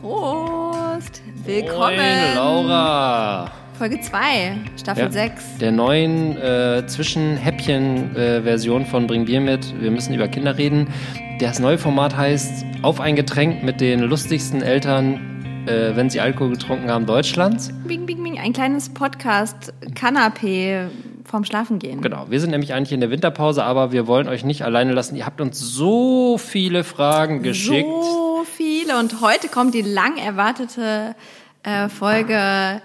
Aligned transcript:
Prost! 0.00 1.22
Willkommen! 1.44 1.96
Moin, 1.96 2.34
Laura! 2.36 3.50
Folge 3.76 4.00
2, 4.00 4.56
Staffel 4.80 5.02
Ja, 5.04 5.10
6. 5.10 5.58
Der 5.58 5.72
neuen 5.72 6.36
äh, 6.36 6.84
Zwischen-Häppchen-Version 6.86 8.86
von 8.86 9.08
Bring 9.08 9.24
Bier 9.24 9.40
mit. 9.40 9.74
Wir 9.80 9.90
müssen 9.90 10.14
über 10.14 10.28
Kinder 10.28 10.56
reden. 10.56 10.86
Das 11.40 11.58
neue 11.58 11.78
Format 11.78 12.16
heißt 12.16 12.64
Auf 12.82 13.00
ein 13.00 13.16
Getränk 13.16 13.64
mit 13.64 13.80
den 13.80 13.98
lustigsten 13.98 14.62
Eltern, 14.62 15.64
äh, 15.66 15.96
wenn 15.96 16.10
sie 16.10 16.20
Alkohol 16.20 16.50
getrunken 16.50 16.88
haben, 16.88 17.06
Deutschlands. 17.06 17.72
Bing, 17.84 18.06
bing, 18.06 18.22
bing. 18.22 18.38
Ein 18.38 18.52
kleines 18.52 18.94
Podcast-Kanapé 18.94 20.90
vorm 21.24 21.44
Schlafengehen. 21.44 22.02
Genau, 22.02 22.26
wir 22.30 22.38
sind 22.40 22.50
nämlich 22.50 22.72
eigentlich 22.72 22.92
in 22.92 23.00
der 23.00 23.10
Winterpause, 23.10 23.64
aber 23.64 23.90
wir 23.90 24.06
wollen 24.06 24.28
euch 24.28 24.44
nicht 24.44 24.62
alleine 24.62 24.92
lassen. 24.92 25.16
Ihr 25.16 25.26
habt 25.26 25.40
uns 25.40 25.58
so 25.58 26.38
viele 26.38 26.84
Fragen 26.84 27.42
geschickt. 27.42 27.88
So 27.88 28.27
viele. 28.88 28.98
Und 28.98 29.20
heute 29.20 29.48
kommt 29.48 29.74
die 29.74 29.82
lang 29.82 30.16
erwartete 30.16 31.14
äh, 31.62 31.88
Folge 31.88 32.82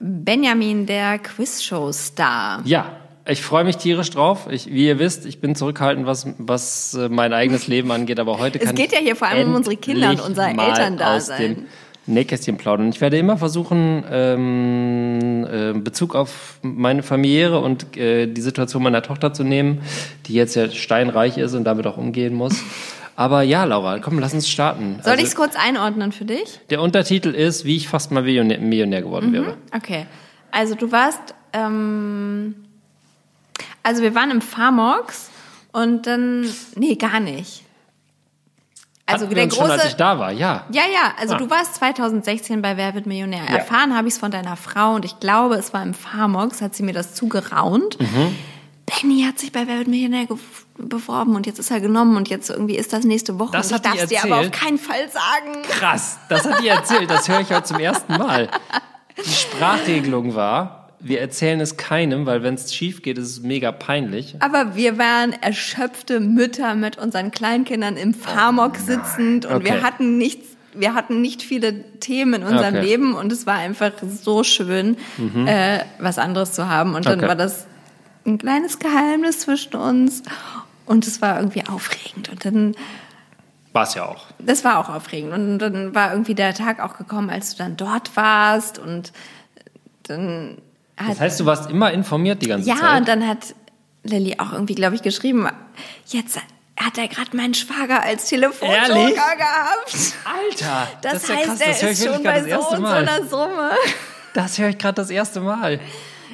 Benjamin, 0.00 0.86
der 0.86 1.18
Quizshow-Star. 1.18 2.62
Ja, 2.64 2.92
ich 3.26 3.42
freue 3.42 3.64
mich 3.64 3.76
tierisch 3.76 4.10
drauf. 4.10 4.46
Ich, 4.50 4.66
wie 4.66 4.86
ihr 4.86 4.98
wisst, 4.98 5.26
ich 5.26 5.40
bin 5.40 5.54
zurückhaltend, 5.54 6.06
was, 6.06 6.26
was 6.38 6.94
äh, 6.94 7.08
mein 7.08 7.32
eigenes 7.32 7.66
Leben 7.66 7.90
angeht, 7.90 8.20
aber 8.20 8.38
heute 8.38 8.58
Es 8.58 8.66
kann 8.66 8.74
geht 8.74 8.92
ich 8.92 8.98
ja 8.98 9.00
hier 9.00 9.16
vor 9.16 9.28
allem 9.28 9.48
um 9.48 9.54
unsere 9.56 9.76
Kinder 9.76 10.10
und 10.10 10.18
endlich 10.18 10.28
unser 10.28 10.54
mal 10.54 10.68
Elterndasein. 10.68 11.66
Nähkästchen 12.08 12.56
plaudern. 12.56 12.88
Ich 12.90 13.00
werde 13.00 13.18
immer 13.18 13.36
versuchen, 13.36 14.04
ähm, 14.08 15.44
äh, 15.50 15.72
Bezug 15.72 16.14
auf 16.14 16.60
meine 16.62 17.02
familiäre 17.02 17.58
und 17.58 17.96
äh, 17.96 18.28
die 18.28 18.42
Situation 18.42 18.84
meiner 18.84 19.02
Tochter 19.02 19.32
zu 19.32 19.42
nehmen, 19.42 19.80
die 20.26 20.34
jetzt 20.34 20.54
ja 20.54 20.70
steinreich 20.70 21.36
ist 21.36 21.54
und 21.54 21.64
damit 21.64 21.84
auch 21.88 21.96
umgehen 21.96 22.32
muss. 22.32 22.62
Aber 23.16 23.42
ja, 23.42 23.64
Laura, 23.64 23.98
komm, 23.98 24.18
lass 24.18 24.34
uns 24.34 24.48
starten. 24.48 25.00
Soll 25.02 25.12
Also, 25.12 25.22
ich 25.24 25.30
es 25.30 25.36
kurz 25.36 25.56
einordnen 25.56 26.12
für 26.12 26.26
dich? 26.26 26.60
der 26.70 26.82
Untertitel 26.82 27.30
ist, 27.30 27.64
wie 27.64 27.76
ich 27.76 27.88
fast 27.88 28.10
mal 28.10 28.22
Millionär, 28.22 28.58
Millionär 28.58 29.02
geworden 29.02 29.32
wäre. 29.32 29.56
Okay. 29.74 30.06
Also 30.50 30.74
du 30.74 30.92
warst, 30.92 31.34
ähm, 31.54 32.54
also 33.82 34.02
wir 34.02 34.14
waren 34.14 34.30
im 34.30 34.40
Farmox 34.42 35.30
und 35.72 36.06
dann, 36.06 36.46
nee, 36.74 36.94
gar 36.96 37.20
nicht. 37.20 37.62
Also 39.08 39.26
Hatten 39.26 39.34
der 39.36 39.44
uns 39.44 39.54
schon, 39.56 39.70
als 39.70 39.76
ich 39.84 39.90
große, 39.90 39.96
da 39.98 40.18
war, 40.18 40.32
ja. 40.32 40.64
ja, 40.72 40.82
ja, 40.92 41.14
also 41.18 41.34
Ah. 41.34 41.38
du 41.38 41.48
warst 41.48 41.76
2016 41.76 42.60
bei 42.60 42.76
Wer 42.76 42.94
wird 42.94 43.06
Millionär. 43.06 43.44
Ja. 43.48 43.56
Erfahren 43.58 43.96
habe 43.96 44.08
ich 44.08 44.14
es 44.14 44.20
von 44.20 44.32
deiner 44.32 44.56
Frau 44.56 44.94
und 44.94 45.04
ich 45.04 45.20
glaube, 45.20 45.54
es 45.54 45.72
war 45.72 45.82
im 45.84 45.94
Farmox, 45.94 46.60
hat 46.60 46.74
sie 46.74 46.82
mir 46.82 46.92
das 46.92 47.14
zugeraunt. 47.14 48.00
Mhm. 48.00 48.36
Benny 48.84 49.22
hat 49.22 49.38
sich 49.38 49.52
bei 49.52 49.66
Wer 49.68 49.78
wird 49.78 49.88
Millionär 49.88 50.24
gew- 50.24 50.38
beworben 50.78 51.34
und 51.36 51.46
jetzt 51.46 51.58
ist 51.58 51.70
er 51.70 51.80
genommen 51.80 52.16
und 52.16 52.28
jetzt 52.28 52.50
irgendwie 52.50 52.76
ist 52.76 52.92
das 52.92 53.04
nächste 53.04 53.38
Woche. 53.38 53.52
Das 53.52 53.70
und 53.70 53.76
ich 53.76 53.82
darf 53.82 53.94
es 54.02 54.08
dir 54.08 54.22
aber 54.24 54.40
auf 54.40 54.50
keinen 54.50 54.78
Fall 54.78 55.08
sagen. 55.10 55.62
Krass, 55.68 56.18
das 56.28 56.44
hat 56.46 56.60
die 56.62 56.68
erzählt, 56.68 57.10
das 57.10 57.28
höre 57.28 57.40
ich 57.40 57.50
heute 57.50 57.64
zum 57.64 57.78
ersten 57.78 58.16
Mal. 58.16 58.48
Die 59.24 59.30
Sprachregelung 59.30 60.34
war, 60.34 60.90
wir 61.00 61.20
erzählen 61.20 61.60
es 61.60 61.76
keinem, 61.76 62.26
weil 62.26 62.42
wenn 62.42 62.54
es 62.54 62.74
schief 62.74 63.02
geht, 63.02 63.16
ist 63.18 63.28
es 63.30 63.40
mega 63.40 63.72
peinlich. 63.72 64.36
Aber 64.40 64.76
wir 64.76 64.98
waren 64.98 65.32
erschöpfte 65.40 66.20
Mütter 66.20 66.74
mit 66.74 66.98
unseren 66.98 67.30
Kleinkindern 67.30 67.96
im 67.96 68.12
Farmok 68.14 68.76
sitzend 68.76 69.46
und 69.46 69.52
Oh 69.52 69.56
Okay. 69.56 69.64
wir 69.64 69.82
hatten 69.82 70.18
nichts, 70.18 70.46
wir 70.74 70.94
hatten 70.94 71.20
nicht 71.22 71.42
viele 71.42 71.82
Themen 72.00 72.34
in 72.34 72.42
unserem 72.42 72.74
Okay. 72.74 72.76
Mhm. 72.78 72.82
Leben 72.84 73.14
und 73.14 73.32
es 73.32 73.46
war 73.46 73.54
einfach 73.56 73.92
so 74.22 74.42
schön, 74.44 74.96
äh, 75.46 75.80
was 75.98 76.18
anderes 76.18 76.52
zu 76.52 76.68
haben. 76.68 76.94
Und 76.94 77.06
dann 77.06 77.18
Okay. 77.20 77.28
war 77.28 77.36
das 77.36 77.66
ein 78.26 78.38
kleines 78.38 78.78
Geheimnis 78.78 79.40
zwischen 79.40 79.76
uns 79.76 80.22
und 80.86 81.06
es 81.06 81.20
war 81.22 81.36
irgendwie 81.38 81.66
aufregend. 81.68 82.28
Und 82.30 82.44
dann, 82.44 82.74
War 83.72 83.82
es 83.84 83.94
ja 83.94 84.06
auch. 84.06 84.26
das 84.38 84.64
war 84.64 84.78
auch 84.78 84.88
aufregend. 84.88 85.32
Und 85.32 85.58
dann 85.58 85.94
war 85.94 86.12
irgendwie 86.12 86.34
der 86.34 86.54
Tag 86.54 86.80
auch 86.80 86.96
gekommen, 86.96 87.30
als 87.30 87.50
du 87.52 87.58
dann 87.58 87.76
dort 87.76 88.16
warst 88.16 88.78
und 88.78 89.12
dann 90.04 90.58
hat 90.96 91.10
Das 91.10 91.20
heißt, 91.20 91.40
du 91.40 91.46
warst 91.46 91.70
immer 91.70 91.92
informiert 91.92 92.40
die 92.42 92.48
ganze 92.48 92.68
ja, 92.68 92.76
Zeit? 92.76 93.00
und 93.00 93.08
dann 93.08 93.26
hat 93.26 93.54
Lilly 94.04 94.36
auch 94.38 94.52
irgendwie, 94.52 94.74
glaube 94.74 94.94
ich, 94.94 95.02
geschrieben, 95.02 95.48
jetzt 96.06 96.38
hat 96.78 96.98
er 96.98 97.08
gerade 97.08 97.36
meinen 97.36 97.54
Schwager 97.54 98.02
als 98.02 98.26
Telefonjoker 98.28 99.36
gehabt. 99.36 100.14
Alter, 100.24 100.88
Das, 101.02 101.14
ist 101.14 101.28
ja 101.28 101.36
heißt, 101.36 101.46
krass, 101.46 101.60
er 101.60 101.66
das 101.68 101.82
ist 101.82 102.04
schon 102.04 102.22
bei 102.22 102.40
das 102.40 102.50
so 102.50 102.76
und 102.76 102.82
so 102.82 102.92
einer 102.92 103.24
Summe. 103.26 103.70
Das 104.34 104.58
höre 104.58 104.68
ich 104.68 104.78
gerade 104.78 104.94
das 104.94 105.10
erste 105.10 105.40
Mal. 105.40 105.80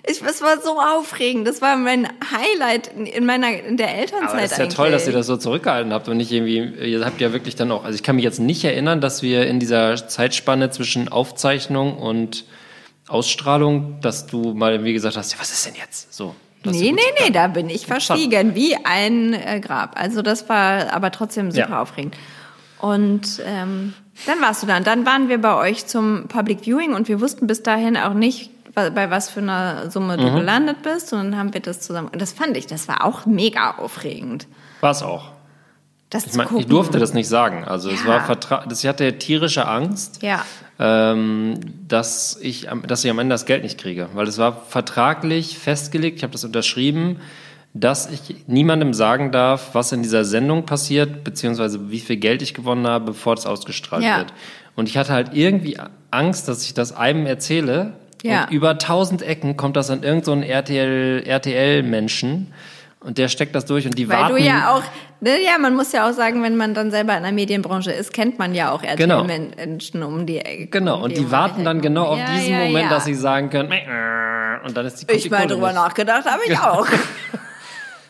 Ich, 0.05 0.21
es 0.21 0.43
war 0.43 0.61
so 0.61 0.81
aufregend. 0.81 1.47
Das 1.47 1.63
war 1.63 1.77
mein 1.77 2.09
Highlight 2.33 2.89
in, 2.89 3.07
in 3.07 3.25
meiner 3.25 3.53
in 3.63 3.77
der 3.77 3.95
Elternzeit 3.97 4.31
Aber 4.31 4.41
das 4.41 4.51
ist 4.53 4.59
ja 4.59 4.65
eigentlich. 4.65 4.77
toll, 4.77 4.91
dass 4.91 5.07
ihr 5.07 5.13
das 5.13 5.27
so 5.29 5.37
zurückgehalten 5.37 5.93
habt 5.93 6.09
und 6.09 6.17
nicht 6.17 6.33
irgendwie, 6.33 6.59
ihr 6.59 7.05
habt 7.05 7.21
ja 7.21 7.33
wirklich 7.33 7.55
dann 7.55 7.71
auch, 7.71 7.85
also 7.85 7.95
ich 7.95 8.03
kann 8.03 8.17
mich 8.17 8.25
jetzt 8.25 8.41
nicht 8.41 8.65
erinnern, 8.65 9.01
dass 9.01 9.23
wir 9.23 9.47
in 9.47 9.61
dieser 9.61 9.95
Zeitspanne 10.09 10.71
zwischen 10.71 11.09
Aufzeichnung 11.09 11.97
und 11.99 12.45
Ausstrahlung, 13.09 14.01
dass 14.01 14.27
du 14.27 14.55
mal 14.55 14.73
irgendwie 14.73 14.93
gesagt 14.93 15.17
hast, 15.17 15.33
ja, 15.33 15.39
was 15.41 15.53
ist 15.53 15.67
denn 15.67 15.75
jetzt? 15.75 16.13
So. 16.15 16.35
Nee, 16.65 16.93
nee, 16.93 17.01
nee, 17.21 17.31
da 17.31 17.49
bin 17.49 17.69
ich 17.69 17.87
verschwiegen, 17.87 18.55
wie 18.55 18.77
ein 18.85 19.35
äh, 19.35 19.61
Grab. 19.61 20.01
Also 20.01 20.23
das 20.23 20.49
war 20.49 20.93
aber 20.93 21.11
trotzdem 21.11 21.51
super 21.51 21.71
Ja. 21.71 21.83
aufregend. 21.83 22.17
Und 22.81 23.41
ähm, 23.45 23.95
dann 24.27 24.41
warst 24.41 24.63
du 24.63 24.67
da. 24.69 24.77
Und 24.77 24.87
dann 24.87 25.05
waren 25.05 25.29
wir 25.29 25.39
bei 25.39 25.55
euch 25.57 25.87
zum 25.87 26.27
Public 26.29 26.61
Viewing 26.65 26.95
und 26.95 27.09
wir 27.09 27.21
wussten 27.21 27.47
bis 27.49 27.63
dahin 27.65 27.97
auch 27.97 28.15
nicht, 28.15 28.51
bei 28.75 29.11
was 29.11 29.29
für 29.31 29.41
einer 29.41 29.91
Summe 29.91 30.17
Mhm. 30.17 30.21
du 30.23 30.33
gelandet 30.35 30.83
bist. 30.83 31.13
Und 31.13 31.19
dann 31.19 31.37
haben 31.39 31.53
wir 31.55 31.61
das 31.61 31.81
zusammen. 31.81 32.09
Und 32.09 32.21
das 32.23 32.33
fand 32.33 32.57
ich, 32.57 32.67
das 32.67 32.89
war 32.89 33.05
auch 33.05 33.27
mega 33.27 33.73
aufregend. 33.73 34.47
War 34.81 34.91
es 34.93 35.03
auch. 35.03 35.33
Das 36.11 36.27
Ich 36.27 36.33
zu 36.33 36.39
meine, 36.39 36.59
ich 36.59 36.67
durfte 36.67 36.99
das 36.99 37.15
nicht 37.15 37.29
sagen. 37.29 37.65
Also 37.65 37.89
es 37.91 38.03
Ja. 38.03 38.09
war 38.09 38.21
vertra 38.25 38.65
das, 38.69 38.83
ich 38.85 38.89
hatte 38.89 39.17
tierische 39.19 39.67
Angst, 39.67 40.23
Ja. 40.23 40.45
ähm, 40.79 41.59
dass 41.89 42.37
ich, 42.41 42.71
am- 42.71 42.87
dass 42.87 43.03
ich 43.05 43.11
am 43.11 43.19
Ende 43.19 43.33
das 43.33 43.47
Geld 43.47 43.63
nicht 43.63 43.79
kriege, 43.79 44.09
weil 44.15 44.27
es 44.29 44.37
war 44.37 44.63
vertraglich 44.69 45.59
festgelegt. 45.59 46.19
Ich 46.19 46.23
habe 46.23 46.33
das 46.33 46.45
unterschrieben, 46.45 47.21
dass 47.73 48.11
ich 48.11 48.45
niemandem 48.47 48.93
sagen 48.93 49.33
darf, 49.33 49.75
was 49.75 49.93
in 49.93 50.03
dieser 50.03 50.27
Sendung 50.27 50.67
passiert, 50.67 51.25
beziehungsweise 51.25 51.91
wie 51.91 52.01
viel 52.01 52.17
Geld 52.17 52.43
ich 52.43 52.53
gewonnen 52.53 52.87
habe, 52.87 53.07
bevor 53.07 53.33
es 53.33 53.47
ausgestrahlt 53.47 54.05
Ja. 54.05 54.19
wird. 54.19 54.35
Und 54.77 54.91
ich 54.91 54.99
hatte 54.99 55.13
halt 55.15 55.31
irgendwie 55.33 55.79
Angst, 56.11 56.47
dass 56.49 56.63
ich 56.65 56.75
das 56.75 56.95
einem 56.95 57.25
erzähle. 57.25 57.95
Ja. 58.23 58.45
Und 58.45 58.51
über 58.53 58.79
tausend 58.79 59.23
Ecken 59.23 59.57
kommt 59.57 59.77
das 59.77 59.91
an 59.91 60.03
irgendeinen 60.03 60.43
so 60.43 60.49
RTL, 60.49 61.23
RTL-Menschen. 61.27 62.53
Und 63.01 63.19
der 63.19 63.27
steckt 63.27 63.55
das 63.57 63.65
durch 63.65 63.85
und 63.85 63.99
die 63.99 64.09
Weil 64.09 64.17
warten. 64.21 64.37
du 64.37 64.41
ja 64.41 64.71
auch, 64.75 64.83
ne, 65.21 65.43
ja, 65.43 65.59
man 65.59 65.75
muss 65.75 65.91
ja 65.91 66.09
auch 66.09 66.13
sagen, 66.13 66.41
wenn 66.45 66.57
man 66.57 66.73
dann 66.73 66.93
selber 66.93 67.17
in 67.17 67.25
der 67.25 67.33
Medienbranche 67.33 67.91
ist, 67.91 68.13
kennt 68.13 68.39
man 68.39 68.55
ja 68.55 68.71
auch 68.71 68.83
Genau. 68.97 69.23
RTL-Menschen 69.23 70.05
um 70.05 70.25
die 70.25 70.39
Ecke. 70.39 70.67
Genau, 70.69 70.99
um 70.99 71.03
und 71.03 71.17
die 71.17 71.25
um 71.25 71.31
warten 71.33 71.65
dann 71.65 71.81
genau 71.81 72.05
auf 72.07 72.19
Ja, 72.19 72.27
diesen 72.33 72.53
ja, 72.53 72.59
Moment, 72.59 72.85
ja. 72.85 72.89
dass 72.91 73.05
sie 73.05 73.15
sagen 73.15 73.51
können, 73.51 73.73
und 74.65 74.77
dann 74.77 74.87
ist 74.87 75.01
die 75.01 75.07
kommt 75.07 75.17
Ich 75.17 75.25
die 75.25 75.31
mal 75.31 75.39
Kohle 75.39 75.55
drüber 75.55 75.73
nachgedacht, 75.73 76.25
habe 76.27 76.43
ich 76.47 76.57
auch. 76.59 76.87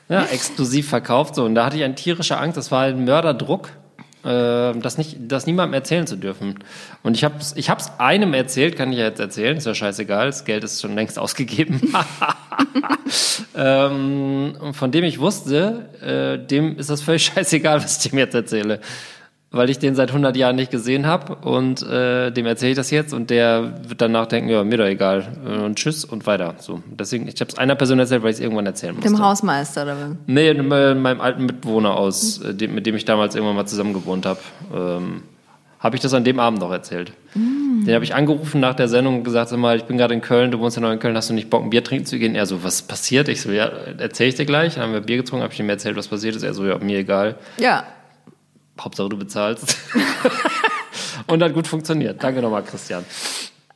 Ja, 0.08 0.24
exklusiv 0.24 0.90
verkauft 0.90 1.36
so. 1.36 1.44
Und 1.44 1.54
da 1.54 1.64
hatte 1.64 1.76
ich 1.78 1.84
eine 1.84 1.94
tierische 1.94 2.36
Angst, 2.36 2.58
das 2.58 2.70
war 2.70 2.82
ein 2.82 3.04
Mörderdruck, 3.04 3.70
äh, 4.24 4.78
das, 4.78 4.98
nicht, 4.98 5.16
das 5.20 5.46
niemandem 5.46 5.74
erzählen 5.74 6.06
zu 6.06 6.16
dürfen. 6.16 6.56
Und 7.02 7.16
ich 7.16 7.24
habe 7.24 7.36
es 7.38 7.56
ich 7.56 7.70
hab's 7.70 7.92
einem 7.98 8.34
erzählt, 8.34 8.76
kann 8.76 8.92
ich 8.92 8.98
ja 8.98 9.04
jetzt 9.04 9.20
erzählen, 9.20 9.56
ist 9.56 9.66
ja 9.66 9.74
scheißegal, 9.74 10.26
das 10.26 10.44
Geld 10.44 10.64
ist 10.64 10.80
schon 10.80 10.94
längst 10.94 11.18
ausgegeben. 11.18 11.80
ähm, 13.56 14.54
von 14.72 14.90
dem 14.90 15.04
ich 15.04 15.18
wusste, 15.18 15.88
äh, 16.00 16.46
dem 16.46 16.78
ist 16.78 16.90
das 16.90 17.02
völlig 17.02 17.24
scheißegal, 17.34 17.82
was 17.82 18.04
ich 18.04 18.10
dem 18.10 18.18
jetzt 18.18 18.34
erzähle. 18.34 18.80
Weil 19.54 19.68
ich 19.68 19.78
den 19.78 19.94
seit 19.94 20.08
100 20.08 20.34
Jahren 20.34 20.56
nicht 20.56 20.70
gesehen 20.70 21.06
habe 21.06 21.34
und 21.36 21.82
äh, 21.82 22.30
dem 22.30 22.46
erzähle 22.46 22.70
ich 22.70 22.76
das 22.76 22.90
jetzt 22.90 23.12
und 23.12 23.28
der 23.28 23.74
wird 23.86 24.00
danach 24.00 24.24
denken, 24.26 24.48
ja, 24.48 24.64
mir 24.64 24.78
doch 24.78 24.86
egal 24.86 25.26
Äh, 25.46 25.62
und 25.62 25.76
tschüss 25.76 26.04
und 26.06 26.26
weiter. 26.26 26.54
So, 26.58 26.82
deswegen, 26.88 27.28
ich 27.28 27.38
habe 27.40 27.50
es 27.50 27.58
einer 27.58 27.74
Person 27.74 27.98
erzählt, 27.98 28.22
weil 28.22 28.30
ich 28.30 28.36
es 28.36 28.40
irgendwann 28.40 28.64
erzählen 28.66 28.94
musste. 28.94 29.10
Dem 29.10 29.18
Hausmeister 29.18 29.82
oder 29.82 29.96
was? 29.96 30.16
Nee, 30.26 30.54
meinem 30.54 31.20
alten 31.20 31.44
Mitbewohner 31.44 31.94
aus, 31.96 32.40
dem, 32.42 32.74
mit 32.74 32.86
dem 32.86 32.96
ich 32.96 33.04
damals 33.04 33.34
irgendwann 33.34 33.56
mal 33.56 33.66
zusammen 33.66 33.92
gewohnt 33.92 34.24
habe, 34.24 34.40
ähm, 34.74 35.22
habe 35.80 35.96
ich 35.96 36.02
das 36.02 36.14
an 36.14 36.24
dem 36.24 36.38
Abend 36.38 36.60
noch 36.60 36.70
erzählt. 36.70 37.12
Den 37.34 37.92
habe 37.94 38.04
ich 38.04 38.14
angerufen 38.14 38.60
nach 38.60 38.74
der 38.74 38.86
Sendung 38.88 39.16
und 39.18 39.24
gesagt, 39.24 39.48
sag 39.50 39.58
mal, 39.58 39.76
ich 39.76 39.84
bin 39.84 39.98
gerade 39.98 40.14
in 40.14 40.20
Köln, 40.20 40.50
du 40.52 40.60
wohnst 40.60 40.76
ja 40.76 40.80
noch 40.82 40.92
in 40.92 41.00
Köln, 41.00 41.16
hast 41.16 41.28
du 41.28 41.34
nicht 41.34 41.50
Bock, 41.50 41.62
ein 41.64 41.70
Bier 41.70 41.82
trinken 41.82 42.06
zu 42.06 42.18
gehen? 42.18 42.34
Er 42.36 42.46
so, 42.46 42.62
was 42.62 42.82
passiert? 42.82 43.28
Ich 43.28 43.40
so, 43.42 43.50
ja, 43.50 43.68
erzähl 43.98 44.28
ich 44.28 44.36
dir 44.36 44.46
gleich. 44.46 44.74
Dann 44.74 44.84
haben 44.84 44.92
wir 44.92 45.00
Bier 45.00 45.16
getrunken, 45.16 45.42
habe 45.42 45.52
ich 45.52 45.58
ihm 45.58 45.68
erzählt, 45.68 45.96
was 45.96 46.06
passiert 46.08 46.36
ist. 46.36 46.42
Er 46.44 46.54
so, 46.54 46.64
ja, 46.64 46.78
mir 46.78 46.98
egal. 47.00 47.34
Ja. 47.58 47.84
Hauptsache 48.84 49.08
du 49.08 49.16
bezahlst. 49.16 49.76
und 51.26 51.42
hat 51.42 51.54
gut 51.54 51.66
funktioniert. 51.66 52.22
Danke 52.22 52.42
nochmal, 52.42 52.62
Christian. 52.64 53.04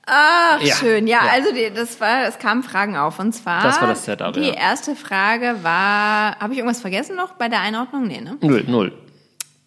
Ach, 0.07 0.61
Ja. 0.61 0.75
schön. 0.77 1.07
Ja, 1.07 1.25
Ja. 1.27 1.33
also 1.33 1.53
die, 1.53 1.73
das 1.75 2.01
war, 2.01 2.25
es 2.27 2.39
kamen 2.39 2.63
Fragen 2.63 2.97
auf. 2.97 3.19
Und 3.19 3.33
zwar, 3.33 3.63
Das 3.63 3.81
war 3.81 3.89
das 3.89 4.05
Setup, 4.05 4.33
die 4.35 4.41
ja. 4.43 4.55
erste 4.55 4.95
Frage 4.95 5.57
war, 5.63 6.39
habe 6.39 6.53
ich 6.53 6.59
irgendwas 6.61 6.81
vergessen 6.81 7.17
noch 7.17 7.33
bei 7.33 7.49
der 7.49 7.61
Einordnung? 7.61 8.07
Nee, 8.07 8.21
ne? 8.21 8.37
Null, 8.41 8.65
null. 8.69 8.93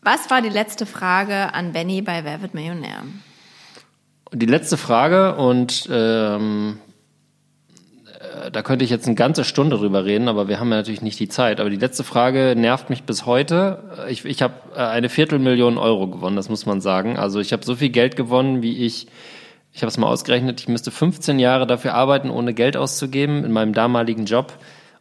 Was 0.01 0.29
war 0.29 0.41
die 0.41 0.49
letzte 0.49 0.85
Frage 0.85 1.53
an 1.53 1.73
Benny 1.73 2.01
bei 2.01 2.23
Wer 2.23 2.41
wird 2.41 2.53
Millionär? 2.53 3.03
Die 4.31 4.45
letzte 4.45 4.77
Frage 4.77 5.35
und 5.35 5.89
ähm, 5.91 6.79
äh, 6.87 6.88
da 8.51 8.61
könnte 8.61 8.85
ich 8.85 8.91
jetzt 8.91 9.05
eine 9.05 9.15
ganze 9.15 9.43
Stunde 9.43 9.77
drüber 9.77 10.05
reden, 10.05 10.27
aber 10.27 10.47
wir 10.47 10.59
haben 10.59 10.69
ja 10.71 10.77
natürlich 10.77 11.01
nicht 11.01 11.19
die 11.19 11.29
Zeit. 11.29 11.59
Aber 11.59 11.69
die 11.69 11.77
letzte 11.77 12.03
Frage 12.03 12.55
nervt 12.57 12.89
mich 12.89 13.03
bis 13.03 13.25
heute. 13.25 13.83
Ich, 14.09 14.25
ich 14.25 14.41
habe 14.41 14.53
äh, 14.75 14.79
eine 14.79 15.09
Viertelmillion 15.09 15.77
Euro 15.77 16.07
gewonnen, 16.07 16.35
das 16.35 16.49
muss 16.49 16.65
man 16.65 16.81
sagen. 16.81 17.17
Also 17.17 17.39
ich 17.39 17.53
habe 17.53 17.65
so 17.65 17.75
viel 17.75 17.89
Geld 17.89 18.15
gewonnen, 18.15 18.61
wie 18.61 18.85
ich, 18.85 19.07
ich 19.73 19.81
habe 19.81 19.89
es 19.89 19.97
mal 19.97 20.07
ausgerechnet, 20.07 20.61
ich 20.61 20.67
müsste 20.67 20.91
15 20.91 21.39
Jahre 21.39 21.67
dafür 21.67 21.93
arbeiten, 21.93 22.29
ohne 22.29 22.53
Geld 22.53 22.77
auszugeben 22.77 23.43
in 23.43 23.51
meinem 23.51 23.73
damaligen 23.73 24.25
Job 24.25 24.53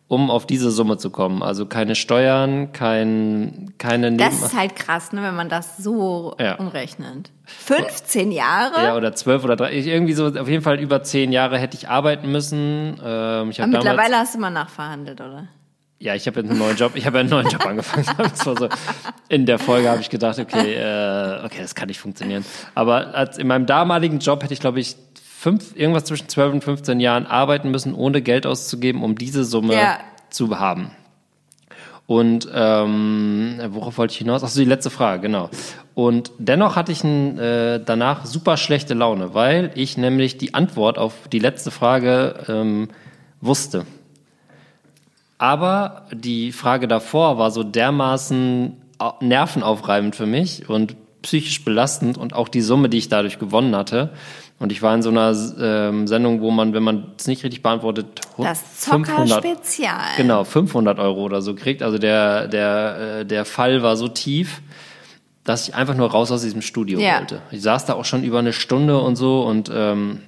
um 0.08 0.30
auf 0.30 0.46
diese 0.46 0.70
Summe 0.70 0.96
zu 0.96 1.10
kommen. 1.10 1.42
Also 1.42 1.66
keine 1.66 1.94
Steuern, 1.94 2.72
kein, 2.72 3.74
keine 3.78 4.16
Das 4.16 4.42
ist 4.42 4.56
halt 4.56 4.74
krass, 4.74 5.12
ne, 5.12 5.22
wenn 5.22 5.36
man 5.36 5.48
das 5.50 5.76
so 5.76 6.34
Ja. 6.40 6.54
umrechnet. 6.56 7.30
15 7.44 8.32
Jahre? 8.32 8.82
Ja, 8.82 8.96
oder 8.96 9.14
zwölf 9.14 9.44
oder 9.44 9.56
drei, 9.56 9.72
irgendwie 9.74 10.14
so, 10.14 10.26
auf 10.26 10.48
jeden 10.48 10.62
Fall 10.62 10.80
über 10.80 11.02
zehn 11.02 11.30
Jahre 11.32 11.58
hätte 11.58 11.76
ich 11.76 11.88
arbeiten 11.88 12.32
müssen. 12.32 12.98
Ähm, 13.04 13.50
ich 13.50 13.60
Aber 13.62 13.70
damals, 13.70 13.84
mittlerweile 13.84 14.16
hast 14.16 14.34
du 14.34 14.38
mal 14.38 14.50
nachverhandelt, 14.50 15.20
oder? 15.20 15.48
Ja, 16.00 16.14
ich 16.14 16.26
habe 16.26 16.40
jetzt 16.40 16.50
einen 16.50 16.60
neuen 16.60 16.76
Job. 16.76 16.92
Ich 16.94 17.06
habe 17.06 17.18
einen 17.18 17.28
neuen 17.28 17.48
Job 17.48 17.66
angefangen. 17.66 18.06
So, 18.34 18.54
in 19.28 19.46
der 19.46 19.58
Folge 19.58 19.90
habe 19.90 20.00
ich 20.00 20.10
gedacht, 20.10 20.38
okay, 20.38 20.74
äh, 20.74 21.44
okay, 21.44 21.58
das 21.60 21.74
kann 21.74 21.88
nicht 21.88 21.98
funktionieren. 22.00 22.44
Aber 22.74 23.14
als 23.14 23.36
in 23.36 23.48
meinem 23.48 23.66
damaligen 23.66 24.20
Job 24.20 24.42
hätte 24.44 24.54
ich, 24.54 24.60
glaube 24.60 24.78
ich, 24.78 24.96
fünf, 25.38 25.76
irgendwas 25.76 26.04
zwischen 26.04 26.28
12 26.28 26.52
und 26.54 26.64
15 26.64 26.98
Jahren 27.00 27.26
arbeiten 27.26 27.70
müssen, 27.70 27.94
ohne 27.94 28.22
Geld 28.22 28.44
auszugeben, 28.46 29.02
um 29.04 29.16
diese 29.16 29.44
Summe 29.44 29.74
Ja. 29.74 29.98
zu 30.30 30.58
haben. 30.58 30.90
Und 32.06 32.48
ähm, 32.54 33.60
worauf 33.68 33.98
wollte 33.98 34.12
ich 34.12 34.18
hinaus? 34.18 34.42
Achso, 34.42 34.58
die 34.60 34.64
letzte 34.64 34.88
Frage, 34.90 35.20
genau. 35.20 35.50
Und 35.94 36.32
dennoch 36.38 36.74
hatte 36.74 36.90
ich 36.90 37.04
ein, 37.04 37.38
äh, 37.38 37.80
danach 37.84 38.24
super 38.24 38.56
schlechte 38.56 38.94
Laune, 38.94 39.34
weil 39.34 39.70
ich 39.74 39.98
nämlich 39.98 40.38
die 40.38 40.54
Antwort 40.54 40.96
auf 40.98 41.12
die 41.30 41.38
letzte 41.38 41.70
Frage 41.70 42.44
ähm, 42.48 42.88
wusste. 43.42 43.84
Aber 45.38 46.06
die 46.12 46.52
Frage 46.52 46.88
davor 46.88 47.38
war 47.38 47.50
so 47.50 47.62
dermaßen 47.62 48.76
au- 48.98 49.12
nervenaufreibend 49.20 50.16
für 50.16 50.26
mich 50.26 50.68
und 50.68 50.96
psychisch 51.22 51.64
belastend 51.64 52.16
und 52.18 52.32
auch 52.32 52.48
die 52.48 52.60
Summe, 52.60 52.88
die 52.88 52.98
ich 52.98 53.08
dadurch 53.08 53.38
gewonnen 53.38 53.76
hatte. 53.76 54.10
Und 54.58 54.72
ich 54.72 54.82
war 54.82 54.92
in 54.94 55.02
so 55.02 55.10
einer 55.10 55.36
ähm, 55.60 56.08
Sendung, 56.08 56.40
wo 56.40 56.50
man, 56.50 56.74
wenn 56.74 56.82
man 56.82 57.12
es 57.16 57.28
nicht 57.28 57.44
richtig 57.44 57.62
beantwortet, 57.62 58.20
Das 58.38 58.60
500 58.84 59.28
Zocker-Spezial. 59.28 60.16
Genau, 60.16 60.42
500 60.42 60.98
Euro 60.98 61.22
oder 61.22 61.42
so 61.42 61.54
kriegt. 61.54 61.82
Also 61.82 61.98
der, 61.98 62.48
der, 62.48 63.20
äh, 63.20 63.24
der 63.26 63.44
Fall 63.44 63.82
war 63.82 63.96
so 63.96 64.08
tief, 64.08 64.60
dass 65.44 65.68
ich 65.68 65.74
einfach 65.74 65.94
nur 65.94 66.10
raus 66.10 66.32
aus 66.32 66.42
diesem 66.42 66.60
Studio 66.62 66.98
Ja. 66.98 67.20
wollte. 67.20 67.40
Ich 67.52 67.62
saß 67.62 67.86
da 67.86 67.94
auch 67.94 68.04
schon 68.04 68.24
über 68.24 68.40
eine 68.40 68.52
Stunde 68.52 68.98
und 68.98 69.14
so 69.16 69.42
und 69.42 69.70
ähm, 69.72 70.22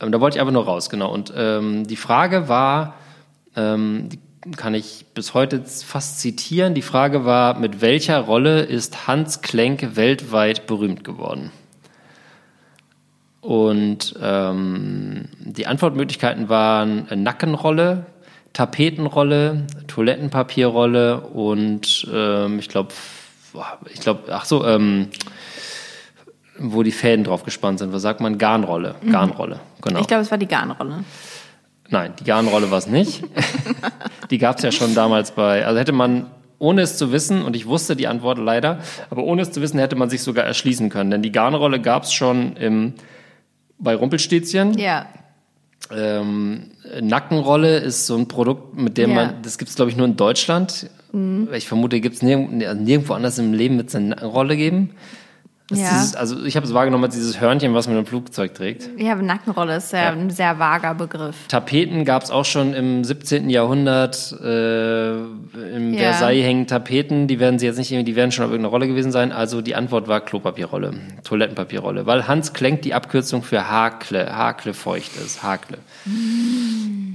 ähm, 0.00 0.12
da 0.12 0.20
wollte 0.20 0.36
ich 0.36 0.40
einfach 0.40 0.52
nur 0.52 0.64
raus, 0.64 0.90
genau. 0.90 1.12
Und 1.12 1.32
ähm, 1.36 1.86
die 1.86 1.96
Frage 1.96 2.48
war, 2.48 2.94
ähm, 3.54 4.08
die 4.10 4.18
kann 4.56 4.74
ich 4.74 5.06
bis 5.14 5.34
heute 5.34 5.62
fast 5.64 6.20
zitieren, 6.20 6.74
die 6.74 6.82
Frage 6.82 7.24
war, 7.24 7.58
mit 7.58 7.80
welcher 7.80 8.20
Rolle 8.20 8.60
ist 8.62 9.06
Hans 9.06 9.42
Klenk 9.42 9.96
weltweit 9.96 10.66
berühmt 10.66 11.02
geworden? 11.02 11.50
Und 13.46 14.16
ähm, 14.20 15.26
die 15.38 15.68
Antwortmöglichkeiten 15.68 16.48
waren 16.48 17.06
Nackenrolle, 17.14 18.06
Tapetenrolle, 18.52 19.68
Toilettenpapierrolle 19.86 21.20
und 21.20 22.08
ähm, 22.12 22.58
ich 22.58 22.68
glaube, 22.68 22.92
ich 23.94 24.00
glaube, 24.00 24.32
ach 24.32 24.46
so, 24.46 24.66
ähm, 24.66 25.10
wo 26.58 26.82
die 26.82 26.90
Fäden 26.90 27.22
drauf 27.22 27.44
gespannt 27.44 27.78
sind. 27.78 27.92
Was 27.92 28.02
sagt 28.02 28.20
man? 28.20 28.36
Garnrolle. 28.36 28.96
Garnrolle, 29.12 29.60
genau. 29.80 30.00
Ich 30.00 30.08
glaube, 30.08 30.24
es 30.24 30.30
war 30.32 30.38
die 30.38 30.48
Garnrolle. 30.48 31.04
Nein, 31.88 32.14
die 32.18 32.24
Garnrolle 32.24 32.72
war 32.72 32.78
es 32.78 32.88
nicht. 32.88 33.22
die 34.30 34.38
gab 34.38 34.56
es 34.56 34.64
ja 34.64 34.72
schon 34.72 34.96
damals 34.96 35.30
bei. 35.30 35.64
Also 35.64 35.78
hätte 35.78 35.92
man, 35.92 36.26
ohne 36.58 36.82
es 36.82 36.98
zu 36.98 37.12
wissen, 37.12 37.42
und 37.42 37.54
ich 37.54 37.66
wusste 37.66 37.94
die 37.94 38.08
Antwort 38.08 38.38
leider, 38.38 38.80
aber 39.08 39.22
ohne 39.22 39.42
es 39.42 39.52
zu 39.52 39.62
wissen, 39.62 39.78
hätte 39.78 39.94
man 39.94 40.10
sich 40.10 40.24
sogar 40.24 40.44
erschließen 40.44 40.88
können. 40.88 41.12
Denn 41.12 41.22
die 41.22 41.30
Garnrolle 41.30 41.80
gab 41.80 42.02
es 42.02 42.12
schon 42.12 42.56
im, 42.56 42.94
bei 43.78 43.94
Rumpelstilzchen. 43.94 44.78
Ja. 44.78 45.06
Ähm, 45.90 46.70
Nackenrolle 47.00 47.78
ist 47.78 48.06
so 48.06 48.16
ein 48.16 48.26
Produkt, 48.28 48.76
mit 48.76 48.98
dem 48.98 49.10
Ja. 49.10 49.16
man, 49.16 49.42
das 49.42 49.58
gibt 49.58 49.68
es 49.68 49.76
glaube 49.76 49.90
ich 49.90 49.96
nur 49.96 50.06
in 50.06 50.16
Deutschland. 50.16 50.90
Ich 51.54 51.66
vermute, 51.68 52.00
gibt 52.00 52.16
es 52.16 52.22
nirg 52.22 52.50
nirgendwo 52.50 53.14
anders 53.14 53.38
im 53.38 53.54
Leben 53.54 53.78
wird 53.78 53.88
es 53.88 53.94
eine 53.94 54.08
Nackenrolle 54.08 54.56
geben. 54.56 54.90
Ja. 55.72 55.76
dieses, 55.90 56.14
also 56.14 56.44
ich 56.44 56.54
habe 56.56 56.64
es 56.64 56.72
wahrgenommen 56.72 57.02
als 57.04 57.14
dieses 57.14 57.40
Hörnchen, 57.40 57.74
was 57.74 57.88
man 57.88 57.96
im 57.98 58.06
Flugzeug 58.06 58.54
trägt. 58.54 58.88
Ja, 58.98 59.16
Nackenrolle 59.16 59.76
ist 59.78 59.92
ja, 59.92 60.04
Ja. 60.04 60.10
ein 60.12 60.30
sehr 60.30 60.60
vager 60.60 60.94
Begriff. 60.94 61.34
Tapeten 61.48 62.04
gab 62.04 62.22
es 62.22 62.30
auch 62.30 62.44
schon 62.44 62.72
im 62.72 63.02
17. 63.02 63.50
Jahrhundert. 63.50 64.32
Äh, 64.40 65.16
Im 65.16 65.92
Ja. 65.92 66.12
Versailles 66.12 66.44
hängen 66.44 66.66
Tapeten, 66.68 67.26
die 67.26 67.40
werden 67.40 67.58
sie 67.58 67.66
jetzt 67.66 67.78
nicht 67.78 67.90
irgendwie, 67.90 68.04
die 68.04 68.14
werden 68.16 68.30
schon 68.30 68.44
auf 68.44 68.50
irgendeine 68.52 68.70
Rolle 68.70 68.86
gewesen 68.86 69.10
sein. 69.10 69.32
Also 69.32 69.60
die 69.60 69.74
Antwort 69.74 70.06
war 70.06 70.20
Klopapierrolle, 70.20 70.94
Toilettenpapierrolle, 71.24 72.06
weil 72.06 72.28
Hans 72.28 72.52
Klenk 72.52 72.82
die 72.82 72.94
Abkürzung 72.94 73.42
für 73.42 73.68
Hakle, 73.68 74.36
Hakle 74.36 74.72
feucht 74.72 75.16
ist, 75.16 75.42
Hakle. 75.42 75.78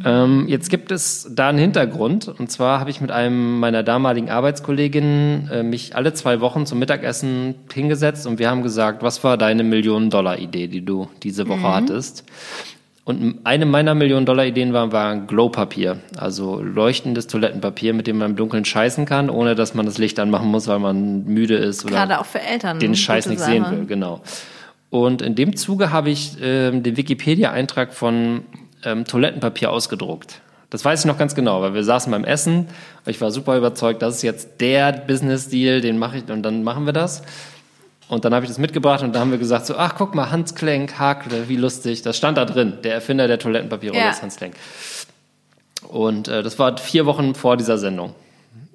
Ähm, 0.06 0.48
jetzt 0.48 0.70
gibt 0.70 0.92
es 0.92 1.30
da 1.34 1.50
einen 1.50 1.58
Hintergrund. 1.58 2.28
Und 2.28 2.52
zwar 2.52 2.80
habe 2.80 2.90
ich 2.90 3.02
mit 3.02 3.12
einem 3.12 3.60
meiner 3.60 3.84
damaligen 3.84 4.30
Arbeitskolleginnen 4.30 5.50
äh, 5.50 5.64
mich 5.64 5.96
alle 5.96 6.14
zwei 6.14 6.42
Wochen 6.42 6.66
zum 6.66 6.80
Mittagessen 6.80 7.56
hingesetzt 7.72 8.28
und 8.28 8.40
wir 8.40 8.50
haben 8.50 8.64
gesagt, 8.64 9.04
was 9.04 9.24
war 9.24 9.38
deine 9.38 9.64
Millionen-Dollar-Idee, 9.64 10.68
die 10.68 10.84
du 10.84 11.08
diese 11.24 11.48
Woche 11.48 11.64
hattest? 11.64 12.26
Und 13.04 13.40
eine 13.46 13.66
meiner 13.66 13.96
Millionen-Dollar-Ideen 13.96 14.74
war, 14.74 14.92
war 14.92 15.18
Glowpapier, 15.18 15.98
also 16.18 16.62
leuchtendes 16.62 17.26
Toilettenpapier, 17.26 17.94
mit 17.94 18.06
dem 18.06 18.20
man 18.20 18.32
im 18.32 18.36
Dunkeln 18.38 18.64
scheißen 18.64 19.06
kann, 19.06 19.30
ohne 19.32 19.56
dass 19.56 19.74
man 19.74 19.88
das 19.88 19.98
Licht 19.98 20.20
anmachen 20.20 20.48
muss, 20.50 20.68
weil 20.68 20.78
man 20.78 21.26
müde 21.26 21.56
ist 21.56 21.84
oder 21.84 21.96
Gerade 21.96 22.20
auch 22.20 22.26
für 22.26 22.42
Eltern. 22.42 22.80
den 22.80 22.90
eine 22.90 22.96
Scheiß 22.96 23.26
nicht 23.28 23.42
sehen 23.42 23.66
will, 23.72 23.86
genau. 23.86 24.22
Und 24.92 25.22
in 25.22 25.36
dem 25.36 25.56
Zuge 25.56 25.92
habe 25.92 26.10
ich 26.10 26.38
ähm, 26.42 26.84
den 26.84 26.96
Wikipedia-Eintrag 26.98 27.94
von 27.94 28.44
ähm, 28.84 29.06
Toilettenpapier 29.06 29.72
ausgedruckt. 29.72 30.42
Das 30.70 30.86
weiß 30.86 31.02
ich 31.02 31.06
noch 31.06 31.18
ganz 31.18 31.36
genau, 31.36 31.62
weil 31.62 31.74
wir 31.74 31.84
saßen 31.84 32.10
beim 32.12 32.24
Essen. 32.24 32.68
Ich 33.06 33.20
war 33.20 33.32
super 33.32 33.58
überzeugt, 33.58 34.02
das 34.02 34.16
ist 34.18 34.22
jetzt 34.22 34.62
der 34.62 34.94
Business-Deal, 34.94 35.82
den 35.82 35.98
mache 35.98 36.18
ich 36.20 36.30
und 36.30 36.44
dann 36.44 36.64
machen 36.64 36.86
wir 36.86 36.94
das. 36.94 37.22
Und 38.08 38.26
dann 38.26 38.34
habe 38.34 38.46
ich 38.46 38.50
das 38.52 38.58
mitgebracht 38.58 39.04
und 39.04 39.14
da 39.16 39.20
haben 39.20 39.32
wir 39.32 39.38
gesagt 39.38 39.66
so, 39.66 39.76
ach 39.78 39.96
guck 39.98 40.16
mal, 40.16 40.32
Hans 40.32 40.56
Klenk, 40.56 40.98
Hakle, 41.00 41.48
wie 41.50 41.56
lustig. 41.58 42.02
Das 42.02 42.18
stand 42.18 42.38
da 42.38 42.46
drin. 42.46 42.74
Der 42.84 42.94
Erfinder 42.94 43.28
der 43.28 43.40
Toilettenpapierrolle 43.40 44.02
Ja. 44.02 44.10
ist 44.12 44.22
Hans 44.22 44.36
Klenk. 44.38 44.56
Und 45.88 46.28
äh, 46.28 46.44
das 46.44 46.60
war 46.60 46.78
vier 46.78 47.06
Wochen 47.06 47.36
vor 47.36 47.58
dieser 47.58 47.78
Sendung. 47.78 48.14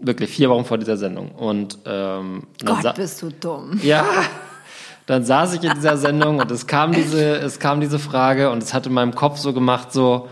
Wirklich 0.00 0.30
vier 0.30 0.50
Wochen 0.50 0.64
vor 0.64 0.78
dieser 0.78 0.96
Sendung. 0.96 1.30
Und 1.30 1.78
ähm, 1.86 2.44
Gott, 2.64 2.94
bist 2.96 3.22
du 3.22 3.30
dumm. 3.30 3.80
ja, 3.82 4.04
dann 5.06 5.24
saß 5.24 5.54
ich 5.54 5.62
in 5.64 5.72
dieser 5.74 5.96
Sendung 5.96 6.38
und 6.40 6.50
es 6.50 6.66
kam 6.66 6.92
diese, 6.92 7.36
es 7.36 7.58
kam 7.60 7.80
diese 7.80 7.98
Frage 7.98 8.50
und 8.50 8.62
es 8.62 8.74
hat 8.74 8.86
in 8.86 8.92
meinem 8.92 9.14
Kopf 9.14 9.38
so 9.38 9.52
gemacht, 9.52 9.92
so 9.92 10.28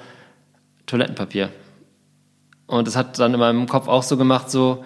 Toilettenpapier. 0.86 1.50
Und 2.66 2.88
es 2.88 2.96
hat 2.96 3.18
dann 3.18 3.34
in 3.34 3.40
meinem 3.40 3.68
Kopf 3.68 3.88
auch 3.88 4.02
so 4.02 4.16
gemacht, 4.16 4.50
so 4.50 4.84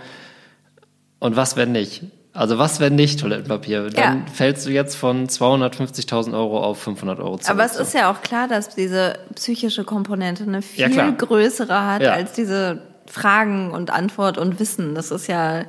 und 1.21 1.37
was 1.37 1.57
wenn 1.57 1.73
nicht? 1.73 2.03
Also 2.35 2.59
was 2.59 2.79
wenn 2.79 2.95
nicht 2.95 3.21
Toilettenpapier? 3.21 3.91
Dann 3.91 4.19
Ja. 4.19 4.33
fällst 4.33 4.67
du 4.67 4.71
jetzt 4.71 4.95
von 4.95 5.27
250.000 5.29 6.35
Euro 6.35 6.63
auf 6.63 6.79
500 6.81 7.19
Euro 7.19 7.39
zurück. 7.39 7.51
Aber 7.51 7.65
es 7.65 7.77
ist 7.77 7.95
ja 7.95 8.11
auch 8.13 8.21
klar, 8.21 8.47
dass 8.47 8.69
diese 8.75 9.19
psychische 9.35 9.85
Komponente 9.85 10.45
eine 10.45 10.63
viel 10.63 10.95
Ja, 10.95 11.11
größere 11.11 11.87
hat 11.87 12.03
Ja. 12.03 12.13
als 12.13 12.33
diese 12.35 12.83
Fragen 13.07 13.71
und 13.73 13.91
Antwort 13.91 14.39
und 14.39 14.61
Wissen. 14.61 14.95
Das 14.95 15.11
ist 15.11 15.27
ja 15.29 15.65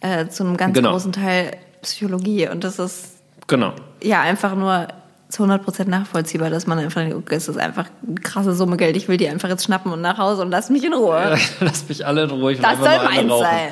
äh, 0.00 0.28
zu 0.28 0.44
einem 0.44 0.56
ganz 0.56 0.74
Genau. 0.74 0.90
großen 0.92 1.12
Teil 1.12 1.52
Psychologie 1.82 2.48
und 2.48 2.62
das 2.62 2.78
ist 2.78 3.13
genau. 3.46 3.72
ja 4.02 4.20
einfach 4.20 4.54
nur 4.54 4.88
zu 5.28 5.42
100% 5.44 5.88
nachvollziehbar, 5.88 6.50
dass 6.50 6.66
man 6.68 6.78
einfach 6.78 7.00
denkt, 7.00 7.16
okay, 7.16 7.34
es 7.34 7.48
ist 7.48 7.56
einfach 7.58 7.86
eine 8.06 8.14
krasse 8.20 8.52
Summe 8.54 8.76
Geld, 8.76 8.96
ich 8.96 9.08
will 9.08 9.16
die 9.16 9.28
einfach 9.28 9.48
jetzt 9.48 9.64
schnappen 9.64 9.90
und 9.92 10.00
nach 10.00 10.18
Hause 10.18 10.42
und 10.42 10.50
lass 10.50 10.70
mich 10.70 10.84
in 10.84 10.92
Ruhe. 10.94 11.36
Lass 11.60 11.88
mich 11.88 12.06
alle 12.06 12.24
in 12.24 12.30
Ruhe. 12.30 12.52
Ich 12.52 12.58
will 12.58 12.62
Das 12.62 12.78
soll 12.78 13.04
meins 13.04 13.38
sein. 13.40 13.68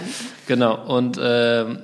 Genau. 0.49 0.75
Und 0.87 1.21
ähm, 1.23 1.79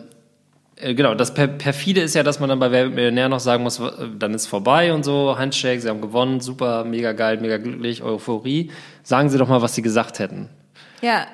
äh, 0.76 0.95
genau, 0.95 1.14
das 1.14 1.33
per 1.33 1.47
perfide 1.47 2.00
ist 2.00 2.14
ja, 2.14 2.25
dass 2.25 2.40
man 2.40 2.49
dann 2.49 2.59
bei 2.59 2.73
Wer 2.73 2.88
Millionär 2.88 3.28
noch 3.28 3.38
sagen 3.40 3.62
muss, 3.62 3.78
w- 3.80 3.90
dann 4.18 4.35
ist 4.35 4.47
vorbei 4.49 4.92
und 4.92 5.04
so, 5.04 5.38
Handshake, 5.38 5.80
sie 5.80 5.88
haben 5.88 6.00
gewonnen, 6.00 6.40
super, 6.40 6.83
mega 6.85 7.12
geil, 7.12 7.38
mega 7.40 7.59
glücklich, 7.59 8.02
Euphorie. 8.02 8.73
Sagen 9.04 9.28
Sie 9.28 9.38
doch 9.38 9.49
mal, 9.49 9.62
was 9.62 9.75
Sie 9.76 9.83
gesagt 9.83 10.18
hätten. 10.18 10.49
Ja, 11.02 11.26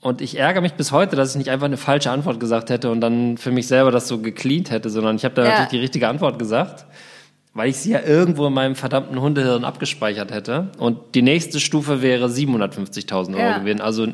Und 0.00 0.20
ich 0.20 0.38
ärgere 0.38 0.60
mich 0.62 0.74
bis 0.74 0.92
heute, 0.92 1.16
dass 1.16 1.30
ich 1.32 1.36
nicht 1.36 1.50
einfach 1.50 1.66
eine 1.66 1.76
falsche 1.76 2.10
Antwort 2.12 2.38
gesagt 2.38 2.70
hätte 2.70 2.90
und 2.90 3.00
dann 3.00 3.36
für 3.36 3.50
mich 3.50 3.66
selber 3.66 3.90
das 3.90 4.06
so 4.06 4.18
gecleant 4.18 4.70
hätte, 4.70 4.90
sondern 4.90 5.16
ich 5.16 5.24
habe 5.24 5.34
da 5.34 5.42
Ja. 5.42 5.48
natürlich 5.50 5.70
die 5.70 5.78
richtige 5.78 6.08
Antwort 6.08 6.38
gesagt, 6.38 6.86
weil 7.52 7.68
ich 7.70 7.76
sie 7.78 7.90
ja 7.90 8.00
irgendwo 8.04 8.46
in 8.46 8.52
meinem 8.52 8.76
verdammten 8.76 9.20
Hundehirn 9.20 9.64
abgespeichert 9.64 10.30
hätte. 10.32 10.68
Und 10.78 10.98
die 11.16 11.22
nächste 11.22 11.58
Stufe 11.58 12.00
wäre 12.00 12.28
750.000 12.28 13.34
Euro 13.36 13.50
Ja. 13.50 13.58
gewesen. 13.58 13.80
Also 13.80 14.06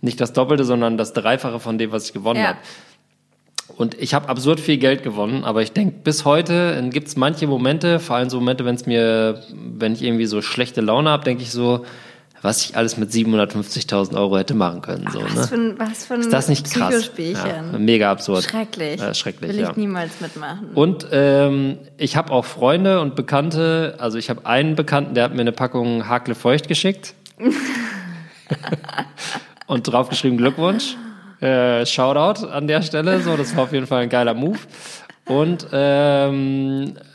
nicht 0.00 0.18
das 0.20 0.32
Doppelte, 0.32 0.64
sondern 0.64 0.96
das 0.96 1.12
Dreifache 1.12 1.60
von 1.60 1.76
dem, 1.76 1.92
was 1.92 2.06
ich 2.06 2.14
gewonnen 2.14 2.40
Ja. 2.40 2.48
habe. 2.48 2.58
Und 3.76 3.94
ich 4.00 4.14
habe 4.14 4.28
absurd 4.28 4.60
viel 4.60 4.78
Geld 4.78 5.02
gewonnen, 5.02 5.44
aber 5.44 5.62
ich 5.62 5.72
denke, 5.72 5.96
bis 6.02 6.24
heute 6.24 6.88
gibt 6.90 7.08
es 7.08 7.16
manche 7.16 7.46
Momente, 7.46 8.00
vor 8.00 8.16
allem 8.16 8.28
so 8.30 8.38
Momente, 8.38 8.64
wenn 8.64 8.74
es 8.74 8.86
mir, 8.86 9.42
wenn 9.54 9.92
ich 9.92 10.02
irgendwie 10.02 10.26
so 10.26 10.42
schlechte 10.42 10.80
Laune 10.80 11.10
habe, 11.10 11.24
denke 11.24 11.42
ich 11.42 11.50
so, 11.52 11.84
was 12.42 12.64
ich 12.64 12.76
alles 12.76 12.96
mit 12.96 13.10
750.000 13.10 14.16
Euro 14.16 14.36
hätte 14.36 14.54
machen 14.54 14.82
können. 14.82 15.08
So, 15.12 15.22
was, 15.22 15.34
ne? 15.34 15.46
für 15.46 15.54
ein, 15.54 15.78
was 15.78 16.04
für 16.04 16.14
ein 16.14 16.20
Ist 16.20 16.32
das 16.32 16.48
nicht 16.48 16.70
krass? 16.70 17.10
Ja, 17.16 17.62
mega 17.78 18.10
absurd. 18.10 18.42
Schrecklich. 18.42 19.00
Ja, 19.00 19.14
schrecklich, 19.14 19.50
Will 19.50 19.60
ich 19.60 19.66
ja. 19.66 19.72
niemals 19.76 20.20
mitmachen. 20.20 20.70
Und 20.74 21.06
ähm, 21.12 21.78
ich 21.96 22.16
habe 22.16 22.32
auch 22.32 22.44
Freunde 22.44 23.00
und 23.00 23.14
Bekannte, 23.14 23.94
also 23.98 24.18
ich 24.18 24.28
habe 24.28 24.44
einen 24.44 24.74
Bekannten, 24.74 25.14
der 25.14 25.24
hat 25.24 25.34
mir 25.34 25.40
eine 25.40 25.52
Packung 25.52 26.08
Hakle 26.08 26.34
Feucht 26.34 26.66
geschickt. 26.66 27.14
und 29.66 29.84
draufgeschrieben 29.84 30.36
Glückwunsch. 30.36 30.96
Äh, 31.40 31.86
Shoutout 31.86 32.46
an 32.46 32.66
der 32.66 32.82
Stelle, 32.82 33.20
so, 33.20 33.36
das 33.36 33.56
war 33.56 33.64
auf 33.64 33.72
jeden 33.72 33.86
Fall 33.86 34.02
ein 34.02 34.08
geiler 34.08 34.34
Move. 34.34 34.58
Und 35.26 35.66
ähm, 35.72 36.94
äh, 36.96 37.11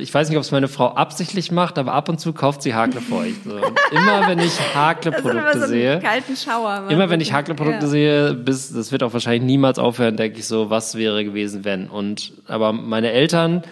ich 0.00 0.12
weiß 0.12 0.28
nicht, 0.28 0.36
ob 0.38 0.44
es 0.44 0.50
meine 0.50 0.68
Frau 0.68 0.88
absichtlich 0.88 1.50
macht, 1.52 1.78
aber 1.78 1.92
ab 1.92 2.08
und 2.08 2.18
zu 2.20 2.32
kauft 2.32 2.62
sie 2.62 2.74
Hakle-Feucht. 2.74 3.44
So. 3.44 3.56
Immer 3.96 4.28
wenn 4.28 4.38
ich 4.38 4.58
Hakle-Produkte 4.74 5.60
so 5.60 5.66
sehe, 5.66 6.00
Schauer. 6.36 6.84
immer 6.90 7.10
wenn 7.10 7.20
ich 7.20 7.32
Hakle-Produkte 7.32 7.84
Ja. 7.86 7.90
sehe, 7.90 8.34
bis 8.34 8.72
das 8.72 8.92
wird 8.92 9.02
auch 9.02 9.12
wahrscheinlich 9.12 9.42
niemals 9.42 9.78
aufhören, 9.78 10.16
denke 10.16 10.38
ich 10.38 10.46
so, 10.46 10.70
was 10.70 10.94
wäre 10.96 11.24
gewesen, 11.24 11.64
wenn. 11.64 11.88
Und 11.88 12.32
aber 12.46 12.72
meine 12.72 13.10
Eltern, 13.12 13.62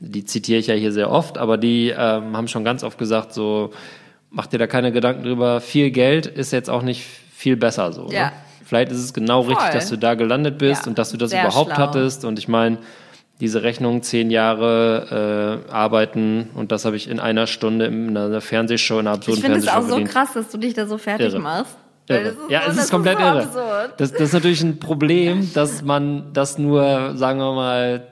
die 0.00 0.24
zitiere 0.24 0.58
ich 0.58 0.66
ja 0.66 0.74
hier 0.74 0.92
sehr 0.92 1.10
oft, 1.10 1.38
aber 1.38 1.56
die 1.58 1.88
ähm, 1.96 2.36
haben 2.36 2.48
schon 2.48 2.64
ganz 2.64 2.82
oft 2.84 2.98
gesagt, 2.98 3.32
so 3.32 3.70
mach 4.30 4.46
dir 4.46 4.58
da 4.58 4.66
keine 4.66 4.92
Gedanken 4.92 5.22
drüber. 5.24 5.60
Viel 5.60 5.90
Geld 5.90 6.26
ist 6.26 6.52
jetzt 6.52 6.70
auch 6.70 6.82
nicht 6.82 7.04
viel 7.34 7.56
besser 7.56 7.92
so. 7.92 8.08
Ja. 8.10 8.26
Ne? 8.26 8.32
Vielleicht 8.64 8.90
ist 8.90 9.00
es 9.00 9.12
genau 9.12 9.40
richtig, 9.42 9.68
dass 9.72 9.90
du 9.90 9.96
da 9.98 10.14
gelandet 10.14 10.56
bist 10.56 10.84
Ja, 10.84 10.88
und 10.88 10.98
dass 10.98 11.10
du 11.10 11.18
das 11.18 11.30
sehr 11.30 11.42
überhaupt 11.42 11.74
schlau. 11.74 11.78
hattest. 11.88 12.24
Und 12.24 12.38
ich 12.38 12.48
meine, 12.48 12.78
diese 13.40 13.62
Rechnung, 13.62 14.02
zehn 14.02 14.30
Jahre 14.30 15.62
äh, 15.68 15.72
arbeiten 15.72 16.50
und 16.54 16.70
das 16.72 16.84
habe 16.84 16.96
ich 16.96 17.08
in 17.08 17.18
einer 17.18 17.46
Stunde 17.46 17.86
in 17.86 18.16
einer 18.16 18.40
Fernsehshow, 18.40 18.98
in 19.00 19.06
einer 19.06 19.16
absurden 19.16 19.38
Ich 19.38 19.44
finde 19.44 19.58
es 19.58 19.64
Fernsehshow 19.64 19.78
auch 19.78 19.88
so 19.88 19.96
verdient. 19.96 20.10
krass, 20.10 20.32
dass 20.34 20.48
du 20.50 20.58
dich 20.58 20.74
da 20.74 20.86
so 20.86 20.98
fertig 20.98 21.32
Irre. 21.32 21.40
machst. 21.40 21.76
Irre. 22.08 22.20
ist 22.20 22.36
ja, 22.48 22.62
so, 22.64 22.70
es 22.70 22.84
ist 22.84 22.90
komplett 22.90 23.18
so 23.18 23.24
irre. 23.24 23.92
Das, 23.96 24.12
das 24.12 24.20
ist 24.20 24.32
natürlich 24.32 24.62
ein 24.62 24.78
Problem, 24.78 25.50
dass 25.54 25.82
man 25.82 26.32
das 26.32 26.58
nur, 26.58 27.16
sagen 27.16 27.38
wir 27.38 27.52
mal, 27.54 28.06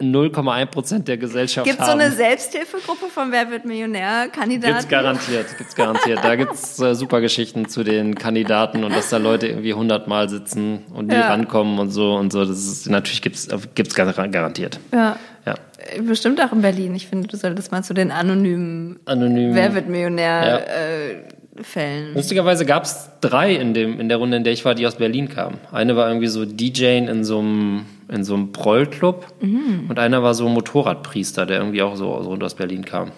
0,1 0.00 0.66
Prozent 0.66 1.08
der 1.08 1.16
Gesellschaft 1.16 1.66
Gibt 1.66 1.80
es 1.80 1.86
haben. 1.86 1.98
so 2.00 2.04
eine 2.06 2.14
Selbsthilfegruppe 2.14 3.06
von 3.08 3.32
Wer 3.32 3.50
wird 3.50 3.64
Millionär? 3.64 4.28
Kandidaten? 4.28 4.74
Gibt's 4.74 4.88
garantiert, 4.88 5.46
gibt's 5.56 5.74
garantiert. 5.74 6.18
Da 6.22 6.36
gibt's 6.36 6.78
äh, 6.80 6.94
super 6.94 7.22
Geschichten 7.22 7.66
zu 7.68 7.82
den 7.82 8.14
Kandidaten 8.14 8.84
und 8.84 8.94
dass 8.94 9.08
da 9.08 9.16
Leute 9.16 9.46
irgendwie 9.48 9.72
hundertmal 9.72 10.28
sitzen 10.28 10.82
und 10.92 11.06
nie 11.06 11.14
Ja. 11.14 11.28
rankommen 11.28 11.78
und 11.78 11.90
so 11.90 12.14
und 12.14 12.30
so. 12.30 12.44
Das 12.44 12.58
ist 12.58 12.90
natürlich 12.90 13.22
gibt's 13.22 13.48
gibt's 13.74 13.94
gar- 13.94 14.12
garantiert. 14.28 14.78
Ja. 14.92 15.16
Ja. 15.46 15.54
Bestimmt 16.02 16.42
auch 16.42 16.52
in 16.52 16.60
Berlin. 16.60 16.94
Ich 16.94 17.06
finde, 17.06 17.28
du 17.28 17.36
solltest 17.38 17.72
mal 17.72 17.82
zu 17.82 17.94
den 17.94 18.10
anonymen 18.10 18.98
Anonym. 19.06 19.54
Wer 19.54 19.74
wird 19.74 19.88
Millionär 19.88 20.44
Ja. 20.46 20.56
äh, 20.58 21.62
Fällen. 21.62 22.12
Lustigerweise 22.12 22.66
gab's 22.66 23.08
drei 23.22 23.54
in 23.54 23.72
dem 23.72 23.98
in 23.98 24.10
der 24.10 24.18
Runde, 24.18 24.36
in 24.36 24.44
der 24.44 24.52
ich 24.52 24.66
war, 24.66 24.74
die 24.74 24.86
aus 24.86 24.96
Berlin 24.96 25.30
kamen. 25.30 25.56
Eine 25.72 25.96
war 25.96 26.06
irgendwie 26.08 26.26
so 26.26 26.44
DJ 26.44 26.98
in 26.98 27.24
so 27.24 27.38
einem 27.38 27.86
in 28.08 28.24
so 28.24 28.34
einem 28.34 28.52
Prollclub 28.52 29.26
Mhm. 29.40 29.86
und 29.88 29.98
einer 29.98 30.22
war 30.22 30.34
so 30.34 30.48
Motorradpriester, 30.48 31.46
der 31.46 31.58
irgendwie 31.58 31.82
auch 31.82 31.96
so, 31.96 32.22
so 32.22 32.34
aus 32.34 32.54
Berlin 32.54 32.84
kam. 32.84 33.12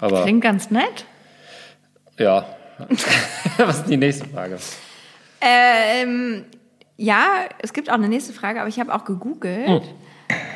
Aber 0.00 0.22
Klingt 0.22 0.42
ganz 0.42 0.70
nett. 0.70 1.04
ja. 2.18 2.44
Was 3.58 3.80
ist 3.80 3.90
die 3.90 3.98
nächste 3.98 4.26
Frage? 4.26 4.56
Ähm, 5.42 6.44
ja, 6.96 7.26
es 7.58 7.72
gibt 7.74 7.90
auch 7.90 7.94
eine 7.94 8.08
nächste 8.08 8.32
Frage, 8.32 8.60
aber 8.60 8.68
ich 8.70 8.80
habe 8.80 8.94
auch 8.94 9.04
gegoogelt. 9.04 9.82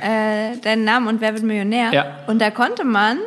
Äh, 0.02 0.56
deinen 0.62 0.84
Namen 0.84 1.08
und 1.08 1.20
Wer 1.20 1.34
wird 1.34 1.42
Millionär? 1.42 1.92
Ja. 1.92 2.18
Und 2.26 2.40
da 2.40 2.50
konnte 2.50 2.84
man 2.84 3.18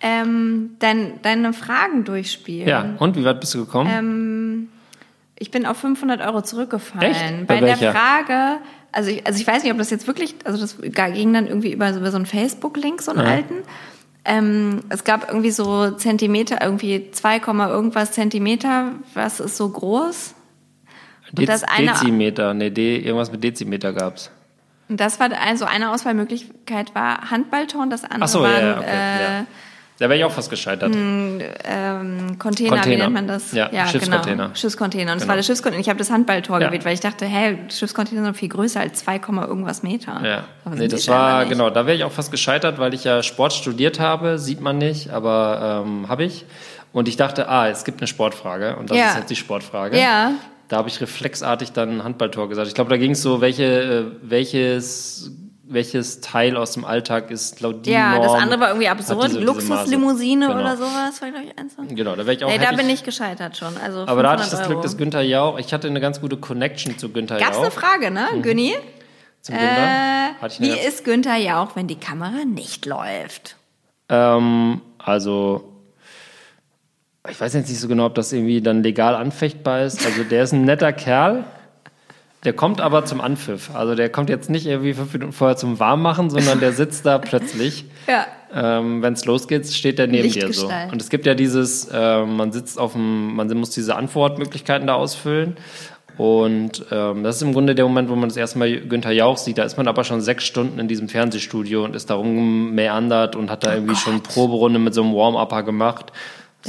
ähm, 0.00 0.76
dein, 0.78 1.20
deine 1.22 1.52
Fragen 1.52 2.04
durchspielen. 2.04 2.68
Ja, 2.68 2.94
und 2.98 3.16
wie 3.16 3.24
weit 3.24 3.40
bist 3.40 3.54
du 3.54 3.64
gekommen? 3.66 3.90
Ähm, 3.92 4.68
ich 5.38 5.50
bin 5.50 5.66
auf 5.66 5.76
500 5.78 6.20
Euro 6.22 6.40
zurückgefallen. 6.42 7.10
Echt? 7.10 7.46
Bei, 7.46 7.60
Bei 7.60 7.74
der? 7.74 7.92
Frage, 7.92 8.58
also 8.96 9.10
ich, 9.10 9.26
also 9.26 9.38
ich 9.40 9.46
weiß 9.46 9.62
nicht, 9.62 9.72
ob 9.72 9.78
das 9.78 9.90
jetzt 9.90 10.06
wirklich, 10.06 10.34
also 10.44 10.58
das 10.58 10.78
ging 10.80 11.32
dann 11.32 11.46
irgendwie 11.46 11.72
über, 11.72 11.92
so- 11.92 12.00
über 12.00 12.10
so 12.10 12.16
einen 12.16 12.26
Facebook-Link, 12.26 13.02
so 13.02 13.12
einen 13.12 13.20
Ja. 13.26 13.32
alten. 13.34 13.54
Ähm, 14.24 14.80
es 14.88 15.04
gab 15.04 15.28
irgendwie 15.28 15.52
so 15.52 15.92
Zentimeter, 15.92 16.60
irgendwie 16.60 17.10
2, 17.12 17.38
Komma 17.38 17.68
irgendwas 17.68 18.10
Zentimeter. 18.12 18.92
Was 19.14 19.38
ist 19.38 19.56
so 19.56 19.68
groß? 19.68 20.34
Dez 21.32 21.46
das 21.46 21.64
eine- 21.64 21.92
Dezimeter, 21.92 22.54
nee, 22.54 22.70
De 22.70 22.98
irgendwas 22.98 23.30
mit 23.30 23.44
Dezimeter 23.44 23.92
gab's. 23.92 24.30
Und 24.88 25.00
das 25.00 25.18
war 25.20 25.28
also 25.44 25.64
eine 25.64 25.90
Auswahlmöglichkeit 25.90 26.94
war 26.94 27.30
Handballton, 27.30 27.90
das 27.90 28.04
andere 28.04 28.28
so, 28.28 28.44
ja, 28.44 28.52
waren 28.52 28.62
ja, 28.64 28.78
okay, 28.78 28.86
äh, 28.88 29.22
ja. 29.40 29.46
Da 29.98 30.08
wäre 30.10 30.18
ich 30.18 30.24
auch 30.24 30.30
fast 30.32 30.50
gescheitert. 30.50 30.92
ähm, 30.94 32.38
Container, 32.38 32.70
wie 32.72 32.76
Container. 32.76 33.04
nennt 33.04 33.14
man 33.14 33.26
das? 33.26 33.52
Ja, 33.52 33.70
Schiffscontainer. 33.86 34.44
Genau, 34.44 34.54
Schiffscontainer. 34.54 35.12
Und 35.12 35.16
es 35.18 35.22
Genau. 35.22 35.28
war 35.30 35.36
der 35.36 35.42
Schiffscontainer. 35.42 35.80
Ich 35.80 35.88
habe 35.88 35.98
das 35.98 36.10
Handballtor 36.10 36.60
Ja. 36.60 36.66
gewählt, 36.66 36.84
weil 36.84 36.94
ich 36.94 37.00
dachte, 37.00 37.24
hä, 37.24 37.58
Schiffscontainer 37.70 38.22
sind 38.24 38.36
viel 38.36 38.48
größer 38.50 38.80
als 38.80 39.00
2, 39.04 39.18
Komma 39.18 39.46
irgendwas 39.46 39.82
Meter. 39.82 40.20
Ja, 40.22 40.44
Aber 40.64 40.74
nee, 40.76 40.88
das 40.88 41.08
war, 41.08 41.46
genau, 41.46 41.70
da 41.70 41.86
wäre 41.86 41.96
ich 41.96 42.04
auch 42.04 42.12
fast 42.12 42.30
gescheitert, 42.30 42.78
weil 42.78 42.92
ich 42.94 43.04
ja 43.04 43.22
Sport 43.22 43.52
studiert 43.54 43.98
habe, 43.98 44.38
sieht 44.38 44.60
man 44.60 44.76
nicht, 44.78 45.10
aber 45.10 45.82
ähm, 45.86 46.08
habe 46.08 46.24
ich. 46.24 46.44
Und 46.92 47.08
ich 47.08 47.16
dachte, 47.16 47.48
ah, 47.48 47.68
es 47.68 47.84
gibt 47.84 48.00
eine 48.00 48.06
Sportfrage 48.06 48.76
und 48.76 48.90
das 48.90 48.96
Ja. 48.98 49.08
ist 49.10 49.16
jetzt 49.16 49.30
die 49.30 49.36
Sportfrage. 49.36 49.98
Ja. 49.98 50.32
Da 50.68 50.78
habe 50.78 50.88
ich 50.88 51.00
reflexartig 51.00 51.72
dann 51.72 52.02
Handballtor 52.04 52.48
gesagt. 52.48 52.68
Ich 52.68 52.74
glaube, 52.74 52.90
da 52.90 52.96
ging 52.96 53.12
es 53.12 53.22
so, 53.22 53.40
welche, 53.40 53.64
äh, 53.64 54.04
welches, 54.22 55.30
welches 55.68 56.20
Teil 56.20 56.56
aus 56.56 56.72
dem 56.72 56.84
Alltag 56.84 57.30
ist 57.30 57.60
laut 57.60 57.84
die 57.86 57.90
Ja, 57.90 58.12
Norm, 58.14 58.22
das 58.22 58.32
andere 58.34 58.60
war 58.60 58.68
irgendwie 58.68 58.88
absurd. 58.88 59.28
diese-. 59.30 59.40
Luxuslimousine 59.40 60.46
Genau. 60.46 60.60
oder 60.60 60.76
sowas 60.76 61.20
war, 61.20 61.30
glaube 61.30 61.46
ich, 61.46 61.58
eins. 61.58 61.74
Genau, 61.88 62.12
da 62.14 62.18
wäre 62.24 62.34
ich 62.36 62.44
auch 62.44 62.48
Nee, 62.48 62.58
da 62.58 62.72
bin 62.72 62.88
ich- 62.88 63.02
gescheitert 63.02 63.56
schon. 63.56 63.76
Also 63.78 64.06
Aber 64.06 64.22
da 64.22 64.30
hatte 64.32 64.42
ich 64.42 64.48
500 64.48 64.52
das 64.52 64.60
Euro. 64.60 64.68
Glück, 64.70 64.82
dass 64.82 64.96
Günther 64.96 65.22
Jauch, 65.22 65.58
ich 65.58 65.72
hatte 65.74 65.88
eine 65.88 66.00
ganz 66.00 66.20
gute 66.20 66.36
Connection 66.36 66.96
zu 66.98 67.08
Günther 67.10 67.38
Gab's 67.38 67.56
Jauch. 67.56 67.62
eine 67.62 67.70
Frage, 67.72 68.10
ne, 68.10 68.26
Günni? 68.42 68.74
Zum 69.42 69.54
Günther. 69.56 69.76
Äh, 69.76 70.44
eine 70.44 70.52
wie 70.60 70.70
ist 70.86 71.04
Günther 71.04 71.36
Jauch, 71.36 71.74
wenn 71.74 71.86
die 71.88 71.98
Kamera 71.98 72.44
nicht 72.44 72.86
läuft? 72.86 73.56
Ähm, 74.08 74.80
also, 74.98 75.72
ich 77.28 77.40
weiß 77.40 77.54
jetzt 77.54 77.68
nicht 77.68 77.80
so 77.80 77.88
genau, 77.88 78.06
ob 78.06 78.14
das 78.14 78.32
irgendwie 78.32 78.60
dann 78.60 78.82
legal 78.84 79.16
anfechtbar 79.16 79.82
ist. 79.82 80.04
Also, 80.06 80.22
der 80.22 80.44
ist 80.44 80.52
ein 80.52 80.62
netter 80.64 80.92
Kerl. 80.92 81.44
Der 82.46 82.52
kommt 82.52 82.80
aber 82.80 83.04
zum 83.04 83.20
Anpfiff. 83.20 83.74
Also, 83.74 83.96
der 83.96 84.08
kommt 84.08 84.30
jetzt 84.30 84.48
nicht 84.48 84.66
irgendwie 84.66 84.94
fünf 84.94 85.12
Minuten 85.12 85.32
vorher 85.32 85.56
zum 85.56 85.80
Warmmachen, 85.80 86.30
sondern 86.30 86.60
der 86.60 86.72
sitzt 86.72 87.04
da 87.04 87.18
plötzlich. 87.18 87.84
Ja. 88.08 88.24
Ähm, 88.54 89.02
Wenn 89.02 89.14
es 89.14 89.24
losgeht, 89.24 89.66
steht 89.66 89.98
der 89.98 90.06
neben 90.06 90.30
dir 90.30 90.52
so. 90.52 90.70
Und 90.92 91.02
es 91.02 91.10
gibt 91.10 91.26
ja 91.26 91.34
dieses, 91.34 91.88
ähm, 91.92 92.36
man 92.36 92.52
sitzt 92.52 92.78
auf 92.78 92.92
dem, 92.92 93.34
man 93.34 93.48
muss 93.58 93.70
diese 93.70 93.96
Antwortmöglichkeiten 93.96 94.86
da 94.86 94.94
ausfüllen. 94.94 95.56
Und 96.16 96.86
ähm, 96.92 97.24
das 97.24 97.36
ist 97.36 97.42
im 97.42 97.52
Grunde 97.52 97.74
der 97.74 97.84
Moment, 97.84 98.08
wo 98.08 98.14
man 98.14 98.28
das 98.28 98.36
erste 98.36 98.60
Mal 98.60 98.80
Günther 98.82 99.10
Jauch 99.10 99.38
sieht. 99.38 99.58
Da 99.58 99.64
ist 99.64 99.76
man 99.76 99.88
aber 99.88 100.04
schon 100.04 100.20
sechs 100.20 100.44
Stunden 100.44 100.78
in 100.78 100.86
diesem 100.86 101.08
Fernsehstudio 101.08 101.84
und 101.84 101.96
ist 101.96 102.08
da 102.08 102.14
rummeandert 102.14 103.34
und 103.34 103.50
hat 103.50 103.64
da 103.64 103.74
irgendwie 103.74 103.96
schon 103.96 104.22
Proberunde 104.22 104.78
mit 104.78 104.94
so 104.94 105.02
einem 105.02 105.12
Warm-Upper 105.12 105.64
gemacht. 105.64 106.12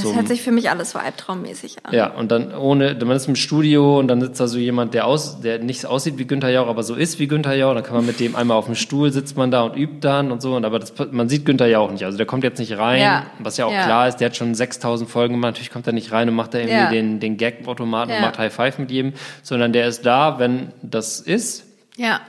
Das 0.04 0.16
hört 0.16 0.28
sich 0.28 0.42
für 0.42 0.52
mich 0.52 0.70
alles 0.70 0.92
so 0.92 1.00
albtraummäßig 1.00 1.78
an. 1.84 1.94
ja, 1.94 2.08
und 2.12 2.32
dann 2.32 2.54
ohne, 2.56 2.96
man 3.04 3.16
ist 3.18 3.28
im 3.28 3.36
Studio 3.36 4.00
und 4.00 4.08
dann 4.08 4.22
sitzt 4.22 4.40
da 4.40 4.48
so 4.48 4.58
jemand, 4.58 4.94
der 4.94 5.06
aus, 5.08 5.42
der 5.42 5.60
nicht 5.60 5.86
aussieht 5.86 6.18
wie 6.18 6.26
Günther 6.26 6.50
Jauch, 6.50 6.68
aber 6.68 6.84
so 6.84 6.96
ist 6.96 7.20
wie 7.20 7.28
Günther 7.28 7.56
Jauch. 7.56 7.74
Dann 7.74 7.84
kann 7.84 7.96
man 7.96 8.06
mit 8.06 8.20
dem 8.20 8.36
einmal 8.36 8.58
auf 8.58 8.66
dem 8.66 8.76
Stuhl 8.76 9.12
sitzt 9.12 9.38
man 9.38 9.52
da 9.52 9.62
und 9.64 9.76
übt 9.76 9.98
dann 10.02 10.32
und 10.32 10.42
so. 10.42 10.56
Und 10.56 10.66
aber 10.66 10.80
das, 10.80 10.94
man 11.12 11.30
sieht 11.30 11.46
Günther 11.46 11.68
Jauch 11.68 11.92
nicht. 11.92 12.06
Also 12.06 12.18
der 12.18 12.26
kommt 12.28 12.44
jetzt 12.44 12.60
nicht 12.60 12.78
rein, 12.78 13.02
Ja. 13.02 13.26
was 13.40 13.58
ja 13.58 13.66
auch 13.66 13.72
Ja. 13.74 13.84
klar 13.86 14.08
ist. 14.08 14.18
Der 14.18 14.30
hat 14.30 14.36
schon 14.36 14.56
6000 14.56 15.10
Folgen 15.10 15.34
gemacht. 15.36 15.52
Natürlich 15.54 15.72
kommt 15.72 15.88
er 15.88 15.94
nicht 15.94 16.12
rein 16.12 16.30
und 16.30 16.36
macht 16.36 16.54
da 16.54 16.58
irgendwie 16.60 16.76
Ja. 16.78 16.90
den, 16.90 17.20
den 17.20 17.38
Gag-Automaten 17.38 18.12
und 18.12 18.22
macht 18.22 18.38
High 18.40 18.54
Five 18.54 18.78
mit 18.80 18.92
jedem, 18.92 19.14
sondern 19.44 19.74
der 19.74 19.88
ist 19.88 20.06
da, 20.06 20.40
wenn 20.40 20.72
das 20.82 21.20
ist. 21.20 21.66
Ja. 21.98 22.22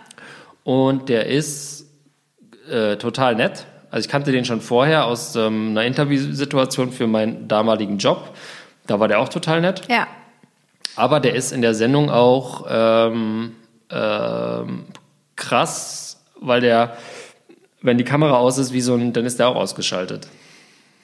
Und 0.64 1.08
der 1.08 1.26
ist 1.26 1.86
äh, 2.70 2.96
total 2.96 3.34
nett. 3.34 3.64
Also 3.90 4.04
ich 4.06 4.10
kannte 4.10 4.32
den 4.32 4.44
schon 4.44 4.60
vorher 4.60 5.06
aus 5.06 5.34
ähm, 5.36 5.70
einer 5.70 5.84
Interviewsituation 5.84 6.92
für 6.92 7.06
meinen 7.06 7.48
damaligen 7.48 7.98
Job. 7.98 8.34
Da 8.86 9.00
war 9.00 9.08
der 9.08 9.20
auch 9.20 9.28
total 9.28 9.60
nett. 9.60 9.82
Ja. 9.88 10.06
Aber 10.96 11.20
der 11.20 11.34
ist 11.34 11.52
in 11.52 11.62
der 11.62 11.74
Sendung 11.74 12.10
auch 12.10 12.66
ähm, 12.68 13.52
ähm, 13.90 14.84
krass, 15.36 16.20
weil 16.40 16.60
der, 16.60 16.96
wenn 17.82 17.98
die 17.98 18.04
Kamera 18.04 18.36
aus 18.36 18.58
ist, 18.58 18.72
wie 18.72 18.80
so 18.80 18.94
ein, 18.94 19.12
dann 19.12 19.24
ist 19.24 19.38
der 19.38 19.48
auch 19.48 19.56
ausgeschaltet. 19.56 20.28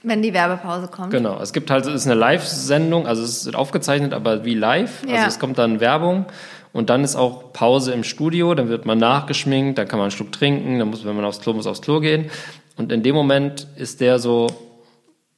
Wenn 0.03 0.21
die 0.21 0.35
Werbepause 0.35 0.89
kommt. 0.89 1.11
Genau. 1.13 1.41
Es 1.41 1.53
gibt 1.55 1.71
halt, 1.71 1.87
es 1.87 1.95
ist 1.95 2.07
eine 2.07 2.15
Live-Sendung, 2.15 3.07
also 3.07 3.23
es 3.23 3.47
ist 3.47 3.55
aufgezeichnet, 3.55 4.13
aber 4.13 4.45
wie 4.45 4.55
live. 4.55 5.03
Also 5.05 5.15
Ja. 5.15 5.27
es 5.27 5.39
kommt 5.39 5.57
dann 5.57 5.81
Werbung 5.81 6.27
und 6.75 6.91
dann 6.91 7.05
ist 7.05 7.17
auch 7.17 7.53
Pause 7.55 7.93
im 7.93 8.05
Studio, 8.05 8.55
dann 8.55 8.69
wird 8.69 8.85
man 8.85 8.99
nachgeschminkt, 8.99 9.79
dann 9.79 9.89
kann 9.89 9.99
man 9.99 10.05
einen 10.07 10.11
Schluck 10.11 10.33
trinken, 10.33 10.79
dann 10.79 10.89
muss, 10.91 11.07
wenn 11.07 11.17
man 11.17 11.25
aufs 11.25 11.41
Klo 11.41 11.55
muss, 11.55 11.67
aufs 11.67 11.81
Klo 11.81 12.01
gehen. 12.01 12.31
Und 12.77 12.91
in 12.93 13.03
dem 13.03 13.15
Moment 13.15 13.67
ist 13.77 14.01
der 14.01 14.19
so 14.19 14.49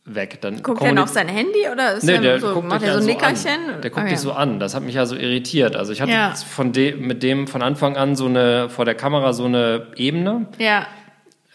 weg. 0.05 0.39
Dann 0.41 0.63
Guckt 0.63 0.81
er 0.83 0.93
noch 0.93 1.05
auf 1.05 1.09
sein 1.11 1.29
Handy 1.29 1.67
oder 1.71 1.95
ist 1.95 2.05
Nee, 2.05 2.15
er 2.15 2.21
der 2.21 2.41
so, 2.41 2.55
guckt 2.55 2.69
macht 2.69 2.83
er 2.83 2.93
so 2.95 2.99
ein 3.01 3.07
ja 3.09 3.13
Nickerchen? 3.15 3.75
An. 3.75 3.81
Der 3.83 3.91
guckt 3.91 4.07
Ah, 4.07 4.09
dich 4.09 4.19
so 4.21 4.33
an. 4.33 4.59
Das 4.61 4.75
hat 4.75 4.83
mich 4.85 4.95
ja 4.95 5.05
so 5.05 5.17
irritiert. 5.17 5.75
Also 5.77 5.93
ich 5.93 6.01
hatte 6.01 6.13
Ja. 6.13 6.33
von 6.35 6.73
dem, 6.73 7.07
mit 7.07 7.23
dem 7.23 7.47
von 7.49 7.61
Anfang 7.63 7.97
an 7.97 8.15
so 8.17 8.27
eine, 8.27 8.69
vor 8.71 8.85
der 8.85 8.95
Kamera 8.95 9.33
so 9.33 9.45
eine 9.47 9.89
Ebene, 9.97 10.47
Ja, 10.59 10.87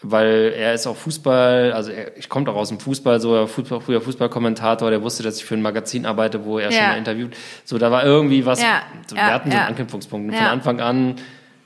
weil 0.04 0.52
er 0.56 0.74
ist 0.74 0.86
auch 0.88 0.96
Fußball, 0.96 1.72
also 1.72 1.92
er, 1.92 2.16
ich 2.16 2.28
komme 2.28 2.50
auch 2.50 2.56
aus 2.56 2.68
dem 2.70 2.80
Fußball, 2.80 3.20
so 3.20 3.34
er 3.36 3.46
Fußball, 3.46 3.80
früher 3.80 4.00
Fußballkommentator, 4.00 4.90
der 4.90 5.00
wusste, 5.02 5.22
dass 5.22 5.36
ich 5.38 5.44
für 5.44 5.54
ein 5.54 5.62
Magazin 5.62 6.06
arbeite, 6.06 6.44
wo 6.44 6.58
er 6.58 6.72
schon 6.72 6.80
Ja. 6.82 6.88
mal 6.88 6.98
interviewt. 6.98 7.34
So, 7.64 7.78
da 7.78 7.90
war 7.92 8.04
irgendwie 8.04 8.44
was, 8.44 8.60
Ja, 8.60 8.82
so, 9.06 9.14
ja, 9.16 9.26
wir 9.28 9.32
hatten 9.34 9.50
so 9.50 9.56
einen 9.56 9.66
Anknüpfungspunkt. 9.68 10.30
Und. 10.32 10.36
Von 10.36 10.46
Anfang 10.46 10.80
an, 10.80 11.14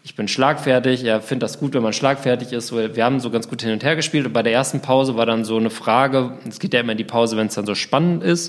ich 0.06 0.14
bin 0.14 0.28
schlagfertig, 0.28 1.02
er 1.02 1.20
findet 1.20 1.42
das 1.42 1.58
gut, 1.58 1.74
wenn 1.74 1.82
man 1.82 1.92
schlagfertig 1.92 2.52
ist. 2.52 2.72
Wir 2.72 3.04
haben 3.04 3.18
so 3.18 3.28
ganz 3.28 3.48
gut 3.48 3.62
hin 3.62 3.72
und 3.72 3.82
her 3.82 3.96
gespielt 3.96 4.24
und 4.24 4.32
bei 4.32 4.44
der 4.44 4.52
ersten 4.52 4.80
Pause 4.80 5.16
war 5.16 5.26
dann 5.26 5.44
so 5.44 5.56
eine 5.56 5.68
Frage, 5.68 6.34
es 6.48 6.60
geht 6.60 6.74
ja 6.74 6.78
immer 6.78 6.92
in 6.92 6.98
die 6.98 7.02
Pause, 7.02 7.36
wenn 7.36 7.48
es 7.48 7.56
dann 7.56 7.66
so 7.66 7.74
spannend 7.74 8.22
ist. 8.22 8.48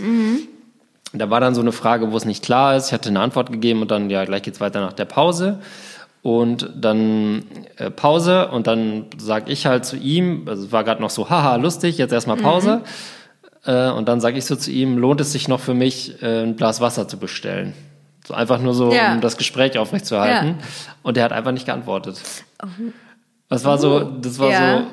Da 1.13 1.31
war 1.31 1.39
dann 1.39 1.55
so 1.55 1.61
eine 1.61 1.71
Frage, 1.71 2.11
wo 2.11 2.17
es 2.17 2.25
nicht 2.25 2.43
klar 2.43 2.75
ist. 2.75 2.87
Ich 2.87 2.93
hatte 2.93 3.09
eine 3.09 3.21
Antwort 3.21 3.51
gegeben 3.51 3.81
und 3.81 3.89
dann, 3.89 4.11
ja, 4.11 4.23
gleich 4.25 4.43
geht's 4.43 4.61
weiter 4.61 4.81
nach 4.81 4.93
der 4.93 5.05
Pause. 5.05 5.57
Und 6.21 6.69
dann 6.75 7.45
äh, 7.77 7.89
Pause 7.89 8.49
und 8.49 8.67
dann 8.67 9.05
sag 9.17 9.49
ich 9.49 9.65
halt 9.65 9.83
zu 9.83 9.97
ihm, 9.97 10.43
also 10.47 10.65
es 10.65 10.71
war 10.71 10.83
gerade 10.83 11.01
noch 11.01 11.09
so, 11.09 11.27
haha, 11.27 11.55
lustig, 11.55 11.97
jetzt 11.97 12.11
erstmal 12.11 12.37
Pause. 12.37 12.83
Äh, 13.65 13.89
und 13.89 14.07
dann 14.07 14.21
sage 14.21 14.37
ich 14.37 14.45
so 14.45 14.55
zu 14.55 14.69
ihm, 14.69 14.99
lohnt 14.99 15.21
es 15.21 15.31
sich 15.31 15.47
noch 15.47 15.59
für 15.59 15.73
mich, 15.73 16.21
äh, 16.21 16.43
ein 16.43 16.55
Glas 16.55 16.81
Wasser 16.81 17.07
zu 17.07 17.17
bestellen? 17.17 17.73
So 18.27 18.33
einfach 18.33 18.59
nur 18.59 18.73
so, 18.73 18.91
Ja. 18.91 19.13
um 19.13 19.21
das 19.21 19.37
Gespräch 19.37 19.77
aufrechtzuerhalten. 19.77 20.47
Ja. 20.59 20.65
Und 21.01 21.15
er 21.17 21.23
hat 21.23 21.31
einfach 21.31 21.53
nicht 21.53 21.65
geantwortet. 21.65 22.19
Das 23.47 23.63
war 23.63 23.77
so, 23.77 24.01
das 24.03 24.37
war 24.37 24.49
Ja. 24.51 24.77
so, 24.79 24.83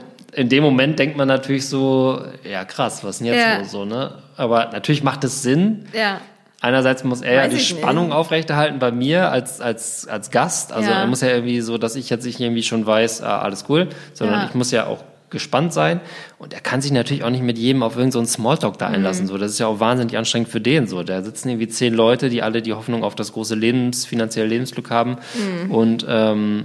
in 0.40 0.48
dem 0.48 0.62
Moment 0.62 1.00
denkt 1.00 1.16
man 1.16 1.26
natürlich 1.26 1.68
so, 1.68 2.22
ja 2.48 2.64
krass, 2.64 3.02
was 3.02 3.16
ist 3.16 3.18
denn 3.20 3.26
jetzt 3.34 3.44
Ja. 3.44 3.58
los 3.58 3.70
so, 3.72 3.84
ne? 3.84 4.12
Aber 4.36 4.66
natürlich 4.72 5.02
macht 5.02 5.24
es 5.24 5.42
Sinn, 5.42 5.86
ja. 5.92 6.20
Einerseits 6.60 7.04
muss 7.04 7.20
er 7.20 7.34
ja 7.34 7.42
Weiß 7.42 7.50
die 7.50 7.56
ich 7.56 7.72
nicht. 7.72 7.82
Spannung 7.82 8.10
aufrechterhalten 8.12 8.78
bei 8.78 8.90
mir 8.90 9.30
als, 9.30 9.60
als, 9.60 10.06
als 10.08 10.30
Gast. 10.30 10.72
Also 10.72 10.90
Ja. 10.90 11.00
er 11.00 11.06
muss 11.08 11.20
ja 11.20 11.28
irgendwie 11.28 11.60
so, 11.60 11.76
dass 11.76 11.94
ich 11.94 12.08
jetzt 12.08 12.24
nicht 12.24 12.40
irgendwie 12.40 12.62
schon 12.62 12.86
weiß, 12.86 13.20
ah, 13.22 13.40
alles 13.40 13.66
cool, 13.68 13.88
sondern 14.14 14.40
Ja. 14.42 14.46
ich 14.46 14.54
muss 14.54 14.70
ja 14.70 14.86
auch 14.86 15.04
gespannt 15.34 15.74
sein. 15.74 16.00
Und 16.38 16.54
er 16.54 16.60
kann 16.60 16.80
sich 16.80 16.90
natürlich 16.92 17.22
auch 17.24 17.28
nicht 17.30 17.42
mit 17.42 17.58
jedem 17.58 17.82
auf 17.82 17.92
irgendeinen 17.96 18.12
so 18.12 18.18
einen 18.20 18.26
Smalltalk 18.28 18.78
da 18.78 18.88
Mhm. 18.88 18.94
einlassen. 18.94 19.26
So, 19.26 19.36
das 19.36 19.50
ist 19.52 19.58
ja 19.58 19.66
auch 19.66 19.80
wahnsinnig 19.80 20.16
anstrengend 20.16 20.48
für 20.48 20.62
den. 20.62 20.86
So, 20.86 21.02
da 21.02 21.20
sitzen 21.20 21.50
irgendwie 21.50 21.68
zehn 21.68 21.92
Leute, 21.92 22.30
die 22.30 22.40
alle 22.42 22.62
die 22.62 22.72
Hoffnung 22.72 23.04
auf 23.04 23.14
das 23.14 23.32
große 23.34 23.54
Lebens, 23.54 24.06
finanzielle 24.06 24.48
Lebensglück 24.48 24.90
haben. 24.90 25.18
Mhm. 25.66 25.70
Und 25.70 26.06
ähm, 26.08 26.64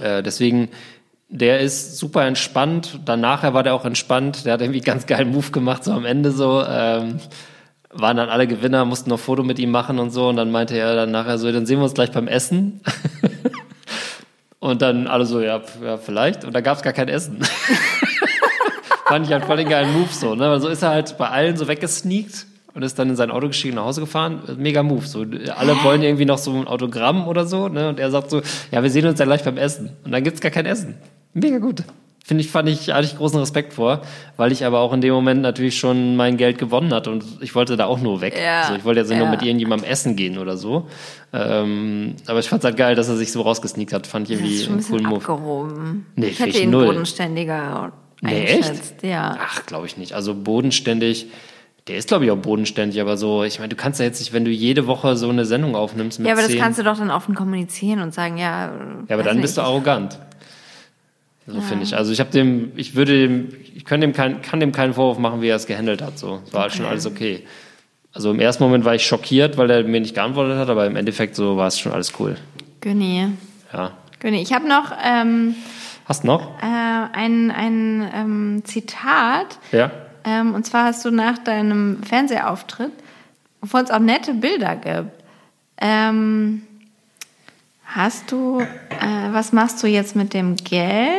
äh, 0.00 0.22
deswegen, 0.22 0.68
der 1.28 1.60
ist 1.60 1.98
super 1.98 2.24
entspannt. 2.26 3.00
Dann 3.04 3.20
nachher 3.20 3.54
war 3.54 3.62
der 3.64 3.74
auch 3.74 3.84
entspannt. 3.84 4.44
Der 4.46 4.52
hat 4.52 4.60
irgendwie 4.60 4.80
ganz 4.80 5.06
geilen 5.06 5.30
Move 5.32 5.50
gemacht, 5.50 5.82
so 5.82 5.92
am 5.92 6.04
Ende 6.04 6.30
so. 6.30 6.62
Ähm, 6.64 7.18
waren 7.92 8.16
dann 8.16 8.28
alle 8.28 8.46
Gewinner, 8.46 8.84
mussten 8.84 9.10
noch 9.10 9.18
ein 9.18 9.22
Foto 9.22 9.42
mit 9.42 9.58
ihm 9.58 9.70
machen 9.72 9.98
und 9.98 10.10
so. 10.12 10.28
Und 10.28 10.36
dann 10.36 10.52
meinte 10.52 10.78
er 10.78 10.94
dann 10.94 11.10
nachher 11.10 11.38
so, 11.38 11.50
dann 11.50 11.66
sehen 11.66 11.78
wir 11.80 11.84
uns 11.84 11.94
gleich 11.94 12.12
beim 12.12 12.28
Essen. 12.28 12.80
und 14.60 14.82
dann 14.82 15.06
alle 15.06 15.26
so, 15.26 15.40
ja, 15.40 15.60
ja 15.82 15.96
vielleicht. 15.96 16.44
Und 16.44 16.54
da 16.54 16.60
gab 16.60 16.76
es 16.76 16.82
gar 16.82 16.92
kein 16.92 17.08
Essen. 17.08 17.40
Fand 19.06 19.26
ich 19.26 19.32
halt 19.32 19.44
voll 19.44 19.56
den 19.56 19.68
geilen 19.68 19.92
Move 19.92 20.08
so. 20.12 20.34
Ne? 20.34 20.48
Weil 20.48 20.60
so 20.60 20.68
ist 20.68 20.82
er 20.82 20.90
halt 20.90 21.18
bei 21.18 21.28
allen 21.28 21.56
so 21.56 21.66
weggesneakt 21.66 22.46
und 22.74 22.82
ist 22.82 22.98
dann 22.98 23.08
in 23.08 23.16
sein 23.16 23.30
Auto 23.30 23.48
gestiegen 23.48 23.74
nach 23.74 23.84
Hause 23.84 24.02
gefahren. 24.02 24.42
Mega 24.56 24.82
Move. 24.82 25.04
So, 25.06 25.24
alle 25.56 25.82
wollen 25.82 26.02
irgendwie 26.02 26.26
noch 26.26 26.38
so 26.38 26.52
ein 26.52 26.68
Autogramm 26.68 27.26
oder 27.26 27.46
so. 27.46 27.68
Ne? 27.68 27.88
Und 27.88 27.98
er 27.98 28.10
sagt 28.10 28.30
so, 28.30 28.42
ja, 28.70 28.82
wir 28.82 28.90
sehen 28.90 29.06
uns 29.06 29.18
dann 29.18 29.26
gleich 29.26 29.42
beim 29.42 29.56
Essen. 29.56 29.90
Und 30.04 30.12
dann 30.12 30.22
gibt's 30.22 30.40
gar 30.40 30.52
kein 30.52 30.66
Essen. 30.66 30.94
Mega 31.32 31.58
gut. 31.58 31.82
Finde 32.24 32.42
ich, 32.44 32.50
fand 32.50 32.68
ich, 32.68 32.90
hatte 32.90 33.06
ich 33.06 33.16
großen 33.16 33.40
Respekt 33.40 33.72
vor, 33.72 34.02
weil 34.36 34.52
ich 34.52 34.64
aber 34.64 34.80
auch 34.80 34.92
in 34.92 35.00
dem 35.00 35.12
Moment 35.12 35.42
natürlich 35.42 35.78
schon 35.78 36.16
mein 36.16 36.36
Geld 36.36 36.58
gewonnen 36.58 36.92
hatte 36.94 37.10
und 37.10 37.24
ich 37.40 37.54
wollte 37.54 37.76
da 37.76 37.86
auch 37.86 37.98
nur 38.00 38.20
weg. 38.20 38.34
Ja, 38.40 38.62
Also 38.62 38.74
ich 38.74 38.84
wollte 38.84 39.00
jetzt 39.00 39.08
nicht 39.08 39.18
nur 39.18 39.26
ja. 39.26 39.32
mit 39.32 39.42
irgendjemandem 39.42 39.88
essen 39.90 40.14
gehen 40.16 40.38
oder 40.38 40.56
so. 40.56 40.86
Ähm, 41.32 42.14
aber 42.26 42.38
ich 42.38 42.48
fand's 42.48 42.64
halt 42.64 42.76
geil, 42.76 42.94
dass 42.94 43.08
er 43.08 43.16
sich 43.16 43.32
so 43.32 43.42
rausgesneakt 43.42 43.92
hat. 43.92 44.06
Fand 44.06 44.28
ich 44.30 44.38
Das 44.38 44.46
ist 44.46 44.52
irgendwie 44.52 44.64
schon 44.64 44.74
ein 44.74 44.78
einen 44.78 44.86
coolen 44.88 45.06
Move. 45.06 45.16
abgehoben. 45.16 46.06
Nee, 46.16 46.26
ich 46.26 46.38
hätte 46.40 46.50
ich 46.50 46.62
ihn 46.62 46.70
null. 46.70 46.86
bodenständiger 46.86 47.92
Nee, 48.22 48.48
eingeschätzt. 48.52 49.02
Ja. 49.02 49.38
Ach, 49.40 49.64
glaube 49.66 49.86
ich 49.86 49.96
nicht. 49.96 50.12
Also 50.12 50.34
bodenständig, 50.34 51.26
der 51.88 51.96
ist 51.96 52.08
glaube 52.08 52.26
ich 52.26 52.30
auch 52.30 52.36
bodenständig, 52.36 53.00
aber 53.00 53.16
so, 53.16 53.44
ich 53.44 53.58
meine, 53.58 53.70
du 53.70 53.76
kannst 53.76 53.98
ja 53.98 54.04
jetzt 54.06 54.20
nicht, 54.20 54.32
wenn 54.34 54.44
du 54.44 54.50
jede 54.50 54.86
Woche 54.86 55.16
so 55.16 55.30
eine 55.30 55.46
Sendung 55.46 55.74
aufnimmst 55.74 56.18
mit 56.18 56.28
ja, 56.28 56.34
aber 56.34 56.42
das 56.42 56.50
zehn, 56.50 56.60
kannst 56.60 56.78
du 56.78 56.82
doch 56.82 56.98
dann 56.98 57.10
offen 57.10 57.34
kommunizieren 57.34 58.00
und 58.02 58.12
sagen, 58.12 58.36
ja. 58.36 58.72
ja, 59.08 59.14
aber 59.14 59.22
dann 59.22 59.36
nicht. 59.36 59.42
bist 59.42 59.56
du 59.56 59.62
arrogant. 59.62 60.18
So 61.46 61.60
finde 61.60 61.84
ich. 61.84 61.96
Also 61.96 62.12
ich 62.12 62.20
habe 62.20 62.30
dem, 62.30 62.72
ich 62.76 62.94
würde 62.94 63.12
dem, 63.12 63.48
ich 63.74 63.84
kann 63.84 64.00
dem, 64.00 64.12
kein, 64.12 64.42
kann 64.42 64.60
dem 64.60 64.72
keinen 64.72 64.94
Vorwurf 64.94 65.18
machen, 65.18 65.42
wie 65.42 65.48
er 65.48 65.56
es 65.56 65.66
gehandelt 65.66 66.02
hat. 66.02 66.18
So, 66.18 66.40
es 66.46 66.52
war 66.52 66.62
halt 66.62 66.74
schon 66.74 66.86
alles 66.86 67.06
okay. 67.06 67.44
Also 68.12 68.30
im 68.30 68.40
ersten 68.40 68.62
Moment 68.62 68.84
war 68.84 68.94
ich 68.94 69.06
schockiert, 69.06 69.56
weil 69.56 69.70
er 69.70 69.84
mir 69.84 70.00
nicht 70.00 70.14
geantwortet 70.14 70.58
hat, 70.58 70.68
aber 70.68 70.86
im 70.86 70.96
Endeffekt 70.96 71.36
so 71.36 71.56
war 71.56 71.68
es 71.68 71.78
schon 71.78 71.92
alles 71.92 72.12
cool. 72.18 72.36
Günni. 72.80 73.28
Ja. 73.72 73.92
Günni. 74.18 74.42
Ich 74.42 74.52
habe 74.52 74.68
noch 74.68 74.92
ähm, 75.04 75.54
Hast 76.06 76.24
noch? 76.24 76.58
äh, 76.60 76.64
ein, 77.12 77.50
ein 77.50 78.10
ähm, 78.14 78.62
Zitat. 78.64 79.58
Ja. 79.72 79.90
Ähm, 80.24 80.54
und 80.54 80.66
zwar 80.66 80.84
hast 80.84 81.04
du 81.04 81.10
nach 81.10 81.38
deinem 81.38 82.02
Fernsehauftritt, 82.02 82.92
wovon 83.60 83.84
es 83.84 83.90
auch 83.90 84.00
nette 84.00 84.34
Bilder 84.34 84.76
gibt, 84.76 85.12
ähm, 85.80 86.62
hast 87.94 88.32
du, 88.32 88.60
äh, 88.60 89.32
was 89.32 89.52
machst 89.52 89.82
du 89.82 89.86
jetzt 89.86 90.16
mit 90.16 90.32
dem 90.32 90.56
Geld? 90.56 91.10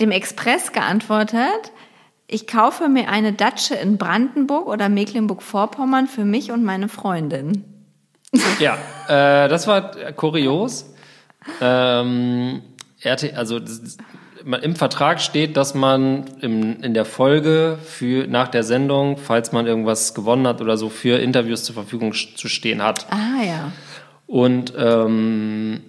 Dem 0.00 0.10
Express 0.10 0.72
geantwortet, 0.72 1.72
ich 2.26 2.46
kaufe 2.46 2.88
mir 2.88 3.08
eine 3.08 3.32
Datsche 3.32 3.74
in 3.74 3.98
Brandenburg 3.98 4.66
oder 4.68 4.88
Mecklenburg-Vorpommern 4.88 6.06
für 6.06 6.24
mich 6.24 6.52
und 6.52 6.64
meine 6.64 6.88
Freundin. 6.88 7.64
Ja, 8.60 8.74
äh, 9.08 9.48
das 9.48 9.66
war 9.66 9.90
kurios. 10.12 10.94
Ähm, 11.60 12.62
also 13.34 13.58
das, 13.58 13.96
im 14.44 14.76
Vertrag 14.76 15.20
steht, 15.20 15.56
dass 15.56 15.74
man 15.74 16.24
im, 16.40 16.80
in 16.82 16.94
der 16.94 17.04
Folge 17.04 17.78
für 17.82 18.26
nach 18.28 18.48
der 18.48 18.62
Sendung, 18.62 19.16
falls 19.16 19.50
man 19.50 19.66
irgendwas 19.66 20.14
gewonnen 20.14 20.46
hat 20.46 20.60
oder 20.60 20.76
so, 20.76 20.90
für 20.90 21.18
Interviews 21.18 21.64
zur 21.64 21.74
Verfügung 21.74 22.12
zu 22.12 22.48
stehen 22.48 22.82
hat. 22.82 23.06
Ah 23.10 23.42
ja. 23.44 23.72
Und 24.30 24.72
ähm, 24.78 25.82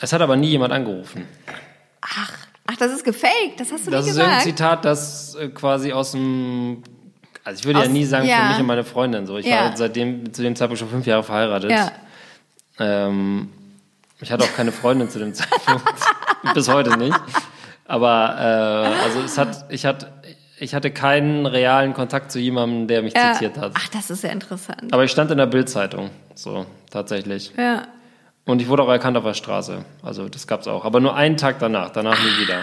es 0.00 0.12
hat 0.12 0.20
aber 0.20 0.34
nie 0.34 0.48
jemand 0.48 0.72
angerufen. 0.72 1.24
Ach, 2.00 2.32
ach, 2.66 2.76
das 2.76 2.90
ist 2.92 3.04
gefaked, 3.04 3.58
das 3.58 3.70
hast 3.70 3.86
du 3.86 3.90
Das 3.92 4.04
nicht 4.04 4.12
ist 4.12 4.18
irgendein 4.18 4.38
gesagt. 4.44 4.58
Zitat, 4.58 4.84
das 4.84 5.34
äh, 5.36 5.48
quasi 5.50 5.92
aus 5.92 6.10
dem 6.12 6.82
also 7.44 7.60
ich 7.60 7.64
würde 7.66 7.78
ja 7.78 7.84
Aus- 7.86 7.92
nie 7.92 8.04
sagen 8.04 8.26
ja. 8.26 8.40
für 8.42 8.48
mich 8.48 8.58
und 8.60 8.66
meine 8.66 8.84
Freundin 8.84 9.26
so. 9.26 9.38
Ich 9.38 9.46
Ja. 9.46 9.66
war 9.66 9.76
seitdem 9.76 10.32
zu 10.34 10.42
dem 10.42 10.56
Zeitpunkt 10.56 10.80
schon 10.80 10.90
fünf 10.90 11.06
Jahre 11.06 11.22
verheiratet. 11.22 11.70
Ja. 11.70 11.92
Ähm, 12.80 13.48
ich 14.20 14.30
hatte 14.32 14.42
auch 14.44 14.54
keine 14.54 14.72
Freundin 14.72 15.08
zu 15.08 15.18
dem 15.20 15.32
Zeitpunkt. 15.34 15.84
Bis 16.54 16.68
heute 16.68 16.96
nicht. 16.98 17.16
Aber 17.86 18.34
äh, 18.38 19.02
also 19.04 19.20
es 19.20 19.38
hat, 19.38 19.64
ich 19.70 19.86
hatte, 19.86 20.12
ich 20.60 20.74
hatte 20.74 20.90
keinen 20.90 21.46
realen 21.46 21.94
Kontakt 21.94 22.30
zu 22.32 22.38
jemandem, 22.38 22.86
der 22.88 23.02
mich 23.02 23.14
Ja. 23.14 23.32
zitiert 23.32 23.58
hat. 23.58 23.72
Ach, 23.74 23.88
das 23.88 24.10
ist 24.10 24.22
ja 24.24 24.30
interessant. 24.30 24.92
Aber 24.92 25.04
ich 25.04 25.10
stand 25.10 25.30
in 25.30 25.38
der 25.38 25.46
Bildzeitung, 25.46 26.10
so 26.34 26.66
tatsächlich. 26.90 27.52
Ja. 27.56 27.82
Und 28.44 28.62
ich 28.62 28.68
wurde 28.68 28.82
auch 28.82 28.88
erkannt 28.88 29.16
auf 29.16 29.24
der 29.24 29.34
Straße. 29.34 29.84
Also 30.02 30.28
das 30.28 30.46
gab's 30.46 30.66
auch. 30.66 30.84
Aber 30.84 31.00
nur 31.00 31.14
einen 31.14 31.36
Tag 31.36 31.58
danach, 31.58 31.90
danach 31.90 32.18
nie 32.18 32.42
wieder. 32.42 32.62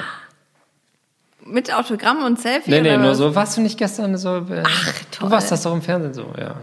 Mit 1.45 1.71
Autogramm 1.73 2.23
und 2.23 2.39
Selfie? 2.41 2.71
Nee, 2.71 2.81
nee, 2.81 2.97
nur 2.97 3.11
was? 3.11 3.17
so, 3.19 3.35
warst 3.35 3.57
du 3.57 3.61
nicht 3.61 3.77
gestern 3.77 4.17
so? 4.17 4.37
Äh, 4.49 4.63
Ach, 4.65 4.93
Du 5.11 5.19
toll. 5.19 5.31
warst 5.31 5.51
das 5.51 5.61
doch 5.61 5.73
im 5.73 5.81
Fernsehen 5.83 6.13
so, 6.15 6.33
ja. 6.39 6.55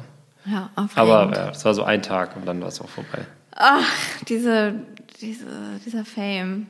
Ja, 0.45 0.71
aufregend. 0.75 0.99
Aber 0.99 1.33
ja, 1.37 1.47
das 1.49 1.65
war 1.65 1.73
so 1.73 1.85
ein 1.85 2.03
Tag 2.03 2.35
und 2.35 2.47
dann 2.47 2.61
war 2.61 2.67
es 2.67 2.81
auch 2.81 2.89
vorbei. 2.89 3.25
Ach, 3.55 3.85
diese, 4.29 4.75
diese, 5.21 5.47
dieser 5.87 6.05
Fame. 6.05 6.67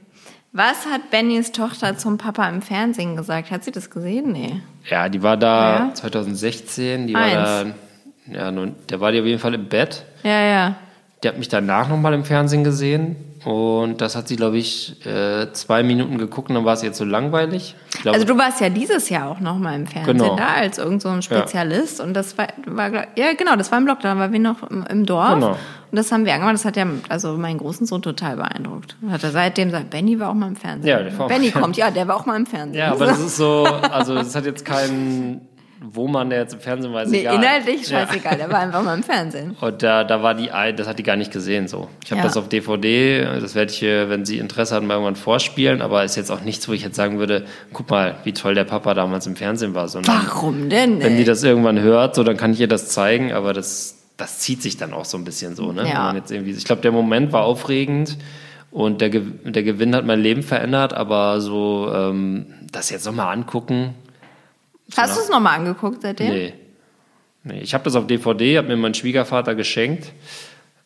Was 0.52 0.84
hat 0.86 1.10
Bennys 1.10 1.52
Tochter 1.52 1.96
zum 1.96 2.18
Papa 2.18 2.46
im 2.48 2.60
Fernsehen 2.60 3.16
gesagt? 3.16 3.50
Hat 3.50 3.64
sie 3.64 3.70
das 3.72 3.88
gesehen? 3.88 4.32
Nee. 4.32 4.60
Ja, 4.90 5.08
die 5.08 5.22
war 5.22 5.36
da 5.38 5.86
Ja. 5.88 5.94
2016, 5.94 7.06
die 7.06 7.14
war 7.14 7.22
Eins. 7.22 7.74
da, 8.26 8.34
ja, 8.34 8.50
nun, 8.50 8.74
der 8.90 9.00
war 9.00 9.12
die 9.12 9.20
auf 9.20 9.26
jeden 9.26 9.38
Fall 9.38 9.54
im 9.54 9.66
Bett. 9.66 10.04
Ja, 10.22 10.40
ja. 10.42 10.76
Der 11.22 11.30
hat 11.32 11.38
mich 11.38 11.48
danach 11.48 11.88
nochmal 11.88 12.14
im 12.14 12.24
Fernsehen 12.24 12.64
gesehen 12.64 13.14
und 13.44 14.00
das 14.00 14.16
hat 14.16 14.26
sie, 14.26 14.34
glaube 14.36 14.56
ich, 14.58 15.04
äh, 15.06 15.52
zwei 15.52 15.82
Minuten 15.84 16.18
geguckt 16.18 16.48
und 16.48 16.56
dann 16.56 16.64
war 16.64 16.74
es 16.74 16.82
jetzt 16.82 16.98
so 16.98 17.04
langweilig. 17.04 17.76
Glaube, 18.02 18.14
Also 18.16 18.26
du 18.26 18.36
warst 18.38 18.60
ja 18.60 18.68
dieses 18.70 19.08
Jahr 19.08 19.30
auch 19.30 19.38
noch 19.40 19.56
mal 19.56 19.74
im 19.76 19.86
Fernsehen 19.86 20.18
Genau. 20.18 20.34
da 20.36 20.48
als 20.56 20.78
irgend 20.78 21.00
so 21.02 21.08
ein 21.10 21.22
Spezialist 21.22 22.00
und 22.00 22.14
das 22.14 22.36
war, 22.38 22.48
war 22.66 22.90
ja 23.16 23.34
genau, 23.38 23.54
das 23.56 23.70
war 23.70 23.78
im 23.78 23.86
Lockdown, 23.86 24.16
da 24.16 24.20
waren 24.20 24.32
wir 24.32 24.40
noch 24.40 24.68
im, 24.68 24.84
im 24.88 25.06
Dorf 25.06 25.34
Genau. 25.34 25.50
und 25.50 25.96
das 25.96 26.10
haben 26.10 26.24
wir 26.24 26.32
angemacht. 26.34 26.54
Das 26.54 26.64
hat 26.64 26.76
ja 26.76 26.86
also 27.08 27.36
meinen 27.36 27.58
großen 27.58 27.86
Sohn 27.86 28.02
total 28.02 28.36
beeindruckt. 28.36 28.96
Hat 29.08 29.22
er 29.22 29.30
seitdem 29.30 29.68
gesagt, 29.68 29.90
Benny 29.90 30.18
war 30.18 30.30
auch 30.30 30.34
mal 30.34 30.48
im 30.48 30.56
Fernsehen. 30.56 30.88
Ja, 30.88 31.02
der 31.04 31.18
war 31.18 31.28
Benny 31.28 31.50
kommt, 31.52 31.76
ja, 31.76 31.90
der 31.92 32.08
war 32.08 32.16
auch 32.16 32.26
mal 32.26 32.36
im 32.36 32.46
Fernsehen. 32.46 32.78
ja, 32.80 32.90
aber 32.90 33.06
das 33.06 33.20
ist 33.20 33.36
so, 33.36 33.64
also 33.64 34.14
das 34.14 34.34
hat 34.34 34.44
jetzt 34.44 34.64
keinen 34.64 35.40
wo 35.84 36.06
man 36.06 36.30
der 36.30 36.40
jetzt 36.40 36.54
im 36.54 36.60
Fernsehen 36.60 36.92
weiß, 36.92 37.08
Nee, 37.08 37.20
egal. 37.20 37.34
inhaltlich 37.36 37.88
Ja. 37.88 38.06
scheißegal, 38.06 38.36
der 38.36 38.50
war 38.50 38.60
einfach 38.60 38.82
mal 38.82 38.94
im 38.96 39.02
Fernsehen. 39.02 39.56
Und 39.60 39.82
da, 39.82 40.04
da 40.04 40.22
war 40.22 40.34
die, 40.34 40.48
das 40.76 40.86
hat 40.86 40.98
die 40.98 41.02
gar 41.02 41.16
nicht 41.16 41.32
gesehen 41.32 41.66
so. 41.68 41.88
Ich 42.04 42.10
habe 42.12 42.20
Ja. 42.20 42.26
das 42.26 42.36
auf 42.36 42.48
DVD, 42.48 43.24
das 43.40 43.54
werde 43.54 43.72
ich, 43.72 43.82
äh, 43.82 44.08
wenn 44.08 44.24
sie 44.24 44.38
Interesse 44.38 44.74
hat, 44.74 44.82
mal 44.84 44.94
irgendwann 44.94 45.16
vorspielen, 45.16 45.82
aber 45.82 46.04
ist 46.04 46.16
jetzt 46.16 46.30
auch 46.30 46.42
nichts, 46.42 46.68
wo 46.68 46.72
ich 46.72 46.82
jetzt 46.82 46.96
sagen 46.96 47.18
würde, 47.18 47.44
guck 47.72 47.90
mal, 47.90 48.14
wie 48.24 48.32
toll 48.32 48.54
der 48.54 48.64
Papa 48.64 48.94
damals 48.94 49.26
im 49.26 49.34
Fernsehen 49.36 49.74
war. 49.74 49.88
Sondern 49.88 50.14
Warum 50.26 50.68
denn? 50.68 51.00
wenn 51.02 51.14
die 51.16 51.22
ey? 51.22 51.24
das 51.24 51.42
irgendwann 51.42 51.80
hört, 51.80 52.14
so, 52.14 52.22
dann 52.24 52.36
kann 52.36 52.52
ich 52.52 52.60
ihr 52.60 52.68
das 52.68 52.88
zeigen, 52.88 53.32
aber 53.32 53.52
das, 53.52 53.98
das 54.16 54.38
zieht 54.38 54.62
sich 54.62 54.76
dann 54.76 54.92
auch 54.92 55.04
so 55.04 55.16
ein 55.18 55.24
bisschen 55.24 55.56
so. 55.56 55.72
Ne? 55.72 55.88
Ja. 55.88 56.14
Jetzt 56.14 56.30
irgendwie, 56.30 56.52
ich 56.52 56.64
glaube, 56.64 56.82
der 56.82 56.92
Moment 56.92 57.32
war 57.32 57.42
aufregend 57.44 58.18
und 58.70 59.00
der, 59.00 59.08
der 59.10 59.62
Gewinn 59.64 59.94
hat 59.96 60.06
mein 60.06 60.20
Leben 60.20 60.42
verändert, 60.42 60.94
aber 60.94 61.40
so 61.40 61.90
ähm, 61.92 62.46
das 62.70 62.90
jetzt 62.90 63.04
nochmal 63.04 63.32
angucken, 63.34 63.94
Hast 64.96 65.16
du 65.16 65.20
es 65.20 65.28
nochmal 65.28 65.58
angeguckt 65.58 66.02
seitdem? 66.02 66.28
Nee. 66.28 66.54
nee. 67.44 67.60
Ich 67.60 67.74
habe 67.74 67.84
das 67.84 67.94
auf 67.96 68.06
DVD, 68.06 68.58
hat 68.58 68.68
mir 68.68 68.76
mein 68.76 68.94
Schwiegervater 68.94 69.54
geschenkt. 69.54 70.12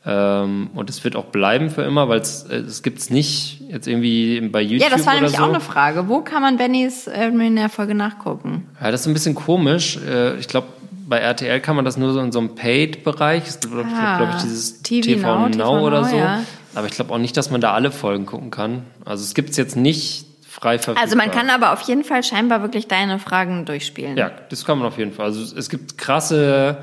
Ähm, 0.09 0.71
und 0.75 0.89
es 0.89 1.03
wird 1.03 1.17
auch 1.17 1.27
bleiben 1.27 1.69
für 1.69 1.83
immer, 1.83 2.09
weil 2.09 2.21
es 2.21 2.45
äh, 2.45 2.59
es 2.59 2.85
gibt's 2.85 3.11
nicht 3.11 3.61
jetzt 3.69 3.89
irgendwie 3.89 4.41
bei 4.41 4.61
YouTube 4.63 4.89
Ja, 4.89 4.97
das 4.97 5.05
war 5.05 5.15
oder 5.15 5.23
nämlich 5.23 5.37
so. 5.37 5.43
auch 5.43 5.49
eine 5.49 5.61
Frage. 5.61 6.09
Wo 6.09 6.21
kann 6.21 6.43
man 6.43 6.57
Bennys 6.59 7.09
äh, 7.09 7.31
Millionär-Folge 7.31 7.95
nachgucken? 7.97 8.69
Ja, 8.81 8.93
das 8.93 9.01
ist 9.01 9.07
ein 9.09 9.15
bisschen 9.15 9.35
komisch. 9.35 9.99
Äh, 10.07 10.37
Ich 10.39 10.47
glaube, 10.47 10.69
bei 11.09 11.19
RTL 11.19 11.61
kann 11.61 11.75
man 11.75 11.85
das 11.85 11.97
nur 11.97 12.13
so 12.13 12.21
in 12.21 12.31
so 12.31 12.39
einem 12.39 12.55
Paid-Bereich. 12.55 13.49
Es 13.49 13.59
gibt, 13.61 13.75
glaube 13.75 13.89
Ah, 13.93 14.19
glaub 14.19 14.37
ich, 14.37 14.43
dieses 14.43 14.83
TV 14.83 15.05
TV, 15.07 15.27
Now, 15.27 15.49
Now, 15.49 15.49
TV 15.51 15.81
oder 15.87 16.01
Now, 16.03 16.09
so. 16.09 16.17
ja. 16.17 16.41
Aber 16.77 16.87
ich 16.87 16.93
glaube 16.93 17.13
auch 17.13 17.19
nicht, 17.19 17.37
dass 17.37 17.51
man 17.51 17.61
da 17.61 17.73
alle 17.73 17.91
Folgen 17.91 18.27
gucken 18.27 18.53
kann. 18.53 18.83
Also 19.05 19.25
es 19.25 19.35
gibt's 19.35 19.57
jetzt 19.57 19.77
nicht 19.77 20.27
frei 20.61 20.79
verfügbar. 20.79 21.03
Also 21.05 21.17
man 21.17 21.31
kann 21.31 21.51
aber 21.51 21.73
auf 21.73 21.83
jeden 21.83 22.05
Fall 22.05 22.23
scheinbar 22.23 22.63
wirklich 22.63 22.89
deine 22.89 23.19
Fragen 23.19 23.65
durchspielen. 23.65 24.17
Ja, 24.17 24.31
das 24.51 24.65
kann 24.65 24.79
man 24.79 24.87
auf 24.89 24.99
jeden 24.99 25.13
Fall. 25.13 25.27
Also 25.27 25.43
es- 25.43 25.53
es 25.53 25.69
gibt 25.69 25.99
krasse, 25.99 26.79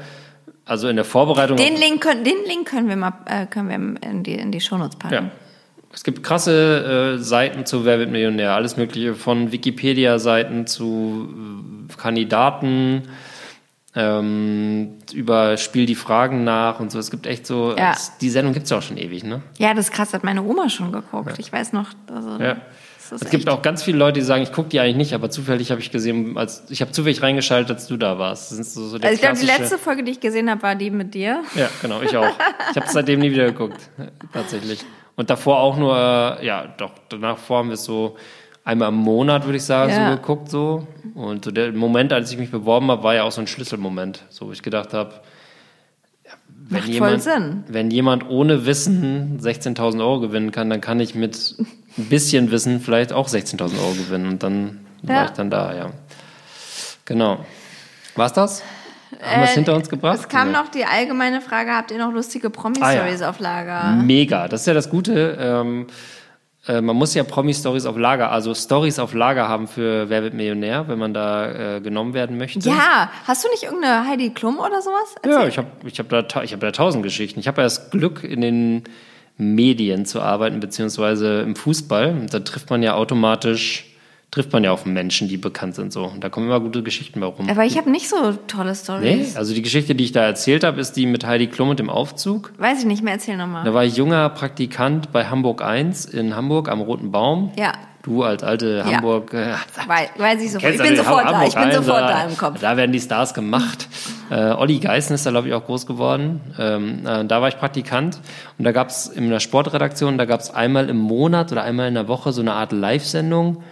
also 0.66 0.88
in 0.88 0.96
der 0.96 1.06
Vorbereitung. 1.06 1.58
Den 1.58 1.76
Link 1.76 2.02
können, 2.02 2.24
den 2.24 2.38
Link 2.48 2.68
können 2.70 2.88
wir 2.88 2.96
mal 2.96 3.14
äh, 3.26 3.46
können 3.48 3.70
wir 4.02 4.10
in 4.10 4.24
die, 4.24 4.36
in 4.36 4.52
die 4.52 4.62
Shownotes 4.62 4.98
packen. 4.98 5.14
Ja. 5.14 5.32
Es 5.94 6.04
gibt 6.04 6.24
krasse 6.24 7.16
äh, 7.18 7.24
Seiten 7.24 7.66
zu 7.68 7.86
Wer 7.86 8.00
wird 8.00 8.10
Millionär, 8.12 8.54
alles 8.54 8.78
mögliche 8.78 9.14
von 9.14 9.52
Wikipedia-Seiten 9.52 10.66
zu 10.66 11.30
äh, 11.90 11.94
Kandidaten, 12.02 13.04
ähm, 13.96 14.96
über 15.14 15.58
Spiel 15.58 15.86
die 15.86 15.94
Fragen 15.96 16.44
nach 16.44 16.80
und 16.80 16.92
so. 16.92 16.98
Es 16.98 17.12
gibt 17.12 17.28
echt 17.28 17.46
so, 17.46 17.76
Ja. 17.78 17.92
es, 17.92 18.18
die 18.18 18.30
Sendung 18.32 18.54
gibt's 18.54 18.72
ja 18.72 18.78
auch 18.78 18.82
schon 18.82 18.98
ewig, 18.98 19.24
ne? 19.24 19.42
Ja, 19.60 19.74
das 19.76 19.90
ist 19.90 19.92
krass, 19.94 20.14
hat 20.14 20.24
meine 20.24 20.42
Oma 20.44 20.70
schon 20.70 20.92
geguckt. 20.92 21.38
Ich 21.38 21.54
weiß 21.54 21.74
noch. 21.74 21.90
Also, 22.14 22.42
Ja. 22.44 22.56
Es 23.22 23.30
gibt 23.30 23.44
echt- 23.46 23.50
auch 23.50 23.62
ganz 23.62 23.84
viele 23.84 23.98
Leute, 23.98 24.20
die 24.20 24.26
sagen, 24.26 24.44
ich 24.44 24.52
gucke 24.52 24.70
die 24.70 24.80
eigentlich 24.80 24.96
nicht, 24.96 25.14
aber 25.14 25.30
zufällig 25.30 25.72
habe 25.72 25.82
ich 25.82 25.92
gesehen, 25.92 26.38
als 26.38 26.64
ich 26.70 26.82
habe 26.82 26.92
zufällig 26.92 27.22
reingeschaltet, 27.22 27.72
als 27.72 27.88
du 27.88 27.98
da 27.98 28.18
warst. 28.20 28.52
Das 28.52 28.60
ist 28.60 28.74
so, 28.74 28.86
so 28.88 28.98
der 28.98 29.10
Also 29.10 29.16
ich 29.16 29.22
glaube, 29.22 29.40
die 29.40 29.46
letzte 29.46 29.78
Folge, 29.78 30.04
die 30.04 30.12
ich 30.12 30.20
gesehen 30.20 30.50
habe, 30.50 30.62
war 30.64 30.76
die 30.76 30.90
mit 30.92 31.14
dir. 31.14 31.42
Ja, 31.56 31.70
genau, 31.82 32.02
ich 32.02 32.16
auch. 32.18 32.28
Ich 32.72 32.76
habe 32.78 32.88
seitdem 32.90 33.20
nie 33.20 33.32
wieder 33.32 33.46
geguckt, 33.46 33.90
tatsächlich. 34.34 34.80
Und 35.16 35.30
davor 35.30 35.60
auch 35.60 35.78
nur, 35.78 35.96
äh, 35.96 36.46
ja, 36.46 36.68
doch, 36.78 36.92
danach 37.10 37.38
vor 37.38 37.60
haben 37.60 37.70
wir 37.70 37.76
es 37.76 37.84
so 37.84 38.16
einmal 38.66 38.90
im 38.90 38.96
Monat, 38.96 39.46
würde 39.46 39.58
ich 39.58 39.64
sagen, 39.64 39.92
Ja. 39.92 40.10
so 40.12 40.16
geguckt 40.16 40.50
so. 40.50 40.88
Und 41.14 41.46
so 41.46 41.52
der 41.52 41.72
Moment, 41.74 42.12
als 42.14 42.32
ich 42.32 42.38
mich 42.38 42.50
beworben 42.50 42.90
habe, 42.90 43.04
war 43.04 43.14
ja 43.14 43.24
auch 43.24 43.32
so 43.32 43.42
ein 43.42 43.48
Schlüsselmoment, 43.48 44.24
so 44.30 44.48
wo 44.48 44.52
ich 44.52 44.64
gedacht 44.64 44.94
habe, 44.94 45.14
wenn 46.70 46.80
Macht 46.80 46.88
jemand, 46.90 47.26
wenn 47.68 47.92
jemand 47.92 48.30
ohne 48.30 48.66
Wissen 48.66 49.38
16.000 49.42 50.00
Euro 50.02 50.22
gewinnen 50.22 50.52
kann, 50.52 50.70
dann 50.70 50.80
kann 50.82 51.00
ich 51.02 51.14
mit 51.14 51.56
ein 51.98 52.06
bisschen 52.06 52.52
Wissen 52.52 52.80
vielleicht 52.80 53.14
auch 53.14 53.28
16.000 53.28 53.80
Euro 53.80 53.92
gewinnen. 53.94 54.28
Und 54.28 54.44
dann 54.44 54.86
Ja. 55.04 55.16
war 55.16 55.26
ich 55.26 55.32
dann 55.32 55.50
da, 55.50 55.76
ja. 55.76 55.90
Genau. 57.06 57.46
War's 58.16 58.34
das? 58.34 58.64
Haben 59.22 59.42
wir 59.42 59.48
es 59.48 59.52
hinter 59.54 59.76
uns 59.76 59.90
gebracht? 59.90 60.18
Äh, 60.18 60.22
Es 60.22 60.28
kam 60.30 60.48
Nee. 60.48 60.54
noch 60.58 60.70
die 60.70 60.86
allgemeine 60.86 61.40
Frage, 61.42 61.72
habt 61.72 61.92
ihr 61.92 61.98
noch 62.00 62.12
lustige 62.12 62.48
Ah, 62.48 62.52
ja. 62.52 62.62
Promi-Stories 62.62 63.22
auf 63.22 63.40
Lager? 63.40 63.92
Mega, 64.02 64.48
das 64.48 64.62
ist 64.62 64.68
ja 64.68 64.74
das 64.74 64.90
Gute. 64.90 65.38
Ähm, 65.40 65.88
äh, 66.68 66.82
man 66.82 66.96
muss 66.96 67.14
ja 67.14 67.24
Promi-Stories 67.24 67.86
auf 67.86 67.98
Lager, 67.98 68.32
also 68.32 68.54
Stories 68.56 68.98
auf 69.00 69.14
Lager 69.14 69.48
haben 69.48 69.68
für 69.68 70.10
Wer 70.10 70.24
wird 70.24 70.34
Millionär, 70.34 70.88
wenn 70.88 70.98
man 70.98 71.14
da 71.14 71.76
äh, 71.76 71.82
genommen 71.82 72.14
werden 72.14 72.38
möchte. 72.38 72.60
Ja, 72.68 73.12
hast 73.28 73.44
du 73.44 73.50
nicht 73.50 73.64
irgendeine 73.64 74.08
Heidi 74.08 74.32
Klum 74.32 74.58
oder 74.60 74.82
sowas? 74.82 75.16
Ja, 75.26 75.46
ich 75.46 75.58
habe 75.58 75.68
ich 75.86 76.00
hab 76.00 76.10
da, 76.10 76.42
ich 76.42 76.54
hab 76.54 76.60
da 76.60 76.72
tausend 76.72 77.04
Geschichten. 77.04 77.40
Ich 77.40 77.48
habe 77.48 77.62
ja 77.62 77.66
das 77.66 77.92
Glück, 77.92 78.24
in 78.24 78.42
den 78.42 78.84
Medien 79.38 80.06
zu 80.06 80.22
arbeiten, 80.22 80.60
beziehungsweise 80.60 81.42
im 81.42 81.56
Fußball. 81.56 82.28
Da 82.32 82.40
trifft 82.40 82.70
man 82.70 82.84
ja 82.84 82.94
automatisch, 82.96 83.86
trifft 84.32 84.52
man 84.54 84.64
ja 84.64 84.72
auf 84.72 84.86
Menschen, 84.86 85.28
die 85.28 85.38
bekannt 85.38 85.76
sind. 85.76 85.92
so. 85.94 86.06
Und 86.06 86.24
da 86.24 86.30
kommen 86.30 86.48
immer 86.48 86.60
gute 86.60 86.84
Geschichten 86.84 87.20
bei 87.20 87.26
rum. 87.28 87.50
Aber 87.50 87.66
ich 87.66 87.78
habe 87.78 87.90
nicht 87.92 88.10
so 88.10 88.34
tolle 88.48 88.70
Nee, 88.72 88.76
Stories. 88.76 89.36
also 89.36 89.54
die 89.54 89.62
Geschichte, 89.62 89.96
die 89.96 90.04
ich 90.06 90.12
da 90.12 90.24
erzählt 90.24 90.64
habe, 90.64 90.80
ist 90.82 90.94
die 90.94 91.06
mit 91.06 91.26
Heidi 91.26 91.48
Klum 91.48 91.70
und 91.70 91.80
dem 91.80 91.90
Aufzug. 91.90 92.52
Weiß 92.58 92.80
ich 92.80 92.86
nicht 92.86 93.04
mehr, 93.04 93.14
erzähl 93.14 93.38
nochmal. 93.38 93.64
Da 93.64 93.74
war 93.74 93.84
ich 93.86 93.96
junger 93.96 94.30
Praktikant 94.30 95.12
bei 95.12 95.26
Hamburg 95.26 95.64
1 95.64 96.06
in 96.06 96.36
Hamburg 96.36 96.70
am 96.70 96.82
Roten 96.82 97.12
Baum. 97.12 97.52
Ja. 97.58 97.74
Du 98.04 98.22
als 98.22 98.44
alte 98.44 98.84
Ja. 98.86 98.98
Hamburg. 98.98 99.34
Äh, 99.34 99.54
Weiß, 99.88 100.10
weiß 100.18 100.42
ich 100.44 100.52
sofort. 100.52 100.74
Ich 100.74 100.82
bin 100.82 100.92
du 100.92 100.98
sofort 100.98 101.24
den 101.26 101.32
da, 101.32 101.44
ich 101.46 101.54
bin 101.54 101.64
Hamburg 101.64 101.84
sofort 101.86 102.04
1er? 102.04 102.08
da 102.10 102.24
im 102.26 102.38
Kopf. 102.38 102.60
Da 102.60 102.78
werden 102.78 102.92
die 102.92 103.00
Stars 103.00 103.34
gemacht. 103.34 103.88
Äh, 104.30 104.52
Olli 104.52 104.80
Geißen 104.80 105.16
ist 105.16 105.26
da, 105.26 105.32
glaube 105.32 105.48
ich, 105.48 105.54
auch 105.54 105.66
groß 105.66 105.86
geworden. 105.86 106.42
Ähm, 106.60 107.06
äh, 107.08 107.24
da 107.26 107.42
war 107.42 107.48
ich 107.48 107.58
Praktikant. 107.58 108.20
Und 108.58 108.66
da 108.66 108.74
gab 108.74 108.90
es 108.90 109.08
in 109.08 109.30
der 109.30 109.40
Sportredaktion, 109.40 110.18
da 110.18 110.26
gab 110.26 110.42
es 110.42 110.54
einmal 110.54 110.90
im 110.90 110.98
Monat 110.98 111.52
oder 111.54 111.64
einmal 111.64 111.88
in 111.88 111.94
der 111.94 112.08
Woche 112.10 112.34
so 112.34 112.42
eine 112.42 112.54
Art 112.54 112.74
Live-Sendung. 112.74 113.64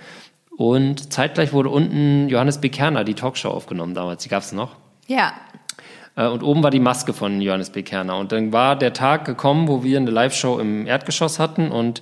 Und 0.55 1.11
zeitgleich 1.11 1.51
wurde 1.51 1.69
unten 1.69 2.29
Johannes 2.29 2.59
Bekerner, 2.59 3.03
die 3.03 3.15
Talkshow, 3.15 3.49
aufgenommen 3.49 3.95
damals. 3.95 4.23
Die 4.23 4.29
gab 4.29 4.43
es 4.43 4.53
noch. 4.53 4.75
Ja. 5.07 5.33
Äh, 6.15 6.27
Und 6.27 6.41
oben 6.43 6.63
war 6.63 6.71
die 6.71 6.79
Maske 6.79 7.11
von 7.11 7.41
Johannes 7.41 7.69
B. 7.71 7.83
Kerner. 7.83 8.17
Und 8.17 8.31
dann 8.31 8.53
war 8.53 8.77
der 8.77 8.93
Tag 8.93 9.25
gekommen, 9.25 9.67
wo 9.67 9.83
wir 9.83 9.97
eine 9.97 10.11
Live-Show 10.11 10.57
im 10.59 10.87
Erdgeschoss 10.87 11.37
hatten 11.39 11.69
und 11.69 12.01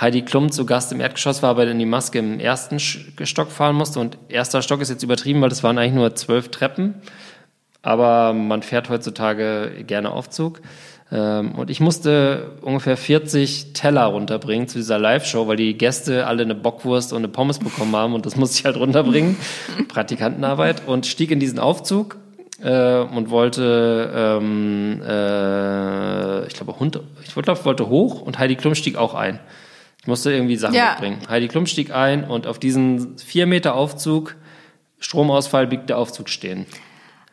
Heidi 0.00 0.22
Klum 0.22 0.50
zu 0.50 0.66
Gast 0.66 0.90
im 0.92 1.00
Erdgeschoss 1.00 1.42
war, 1.42 1.56
weil 1.56 1.66
dann 1.66 1.78
die 1.78 1.86
Maske 1.86 2.18
im 2.18 2.40
ersten 2.40 2.80
Stock 2.80 3.50
fahren 3.50 3.76
musste. 3.76 4.00
Und 4.00 4.18
erster 4.28 4.60
Stock 4.60 4.80
ist 4.80 4.90
jetzt 4.90 5.04
übertrieben, 5.04 5.40
weil 5.40 5.50
das 5.50 5.62
waren 5.62 5.78
eigentlich 5.78 5.94
nur 5.94 6.14
zwölf 6.16 6.48
Treppen. 6.50 6.94
Aber 7.82 8.32
man 8.32 8.62
fährt 8.62 8.88
heutzutage 8.88 9.84
gerne 9.86 10.10
Aufzug. 10.10 10.62
Ähm, 11.12 11.52
Und 11.52 11.70
ich 11.70 11.80
musste 11.80 12.52
ungefähr 12.62 12.96
40 12.96 13.72
Teller 13.72 14.06
runterbringen 14.06 14.66
zu 14.66 14.78
dieser 14.78 14.98
Live-Show, 14.98 15.46
weil 15.46 15.56
die 15.56 15.76
Gäste 15.78 16.26
alle 16.26 16.42
eine 16.42 16.54
Bockwurst 16.54 17.12
und 17.12 17.18
eine 17.18 17.28
Pommes 17.28 17.58
bekommen 17.58 17.94
haben 17.94 18.14
und 18.14 18.26
das 18.26 18.36
musste 18.36 18.58
ich 18.58 18.64
halt 18.64 18.76
runterbringen. 18.76 19.36
Praktikantenarbeit. 19.88 20.82
Und 20.86 21.06
stieg 21.06 21.30
in 21.30 21.38
diesen 21.38 21.58
Aufzug 21.60 22.16
äh, 22.62 22.98
und 22.98 23.30
wollte, 23.30 24.10
ähm, 24.12 25.02
äh, 25.06 26.46
ich 26.46 26.54
glaube, 26.54 26.80
Hund, 26.80 26.98
ich 27.22 27.36
wollte, 27.36 27.64
wollte 27.64 27.88
hoch 27.88 28.22
und 28.22 28.38
Heidi 28.38 28.56
Klum 28.56 28.74
stieg 28.74 28.96
auch 28.96 29.14
ein. 29.14 29.38
Ich 30.04 30.08
musste 30.08 30.30
irgendwie 30.32 30.56
Sachen 30.56 30.74
Ja. 30.74 30.90
mitbringen. 30.90 31.18
Heidi 31.30 31.48
Klum 31.48 31.64
stieg 31.64 31.90
ein 31.90 32.24
und 32.24 32.46
auf 32.46 32.58
diesen 32.58 33.16
vier 33.16 33.46
Meter 33.46 33.74
Aufzug, 33.74 34.36
Stromausfall, 35.00 35.66
blieb 35.66 35.86
der 35.86 35.96
Aufzug 35.96 36.28
stehen. 36.28 36.66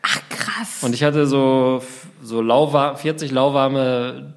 Ach, 0.03 0.19
krass. 0.29 0.81
Und 0.81 0.93
ich 0.95 1.03
hatte 1.03 1.27
so, 1.27 1.83
so 2.23 2.41
lauwarm, 2.41 2.95
40 2.95 3.31
lauwarme 3.31 4.35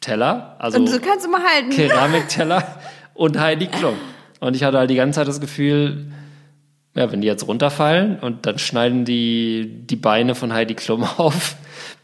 Teller, 0.00 0.56
also 0.58 0.78
Und 0.78 0.88
so 0.88 0.98
kannst 0.98 1.26
du 1.26 1.30
mal 1.30 1.42
halten. 1.44 1.70
Keramikteller 1.70 2.76
und 3.14 3.38
Heidi 3.38 3.68
Klum. 3.68 3.94
Und 4.40 4.56
ich 4.56 4.64
hatte 4.64 4.78
halt 4.78 4.90
die 4.90 4.96
ganze 4.96 5.20
Zeit 5.20 5.28
das 5.28 5.40
Gefühl, 5.40 6.12
ja, 6.96 7.12
wenn 7.12 7.20
die 7.20 7.28
jetzt 7.28 7.46
runterfallen 7.46 8.18
und 8.18 8.46
dann 8.46 8.58
schneiden 8.58 9.04
die 9.04 9.86
die 9.86 9.96
Beine 9.96 10.34
von 10.34 10.52
Heidi 10.52 10.74
Klum 10.74 11.04
auf, 11.18 11.54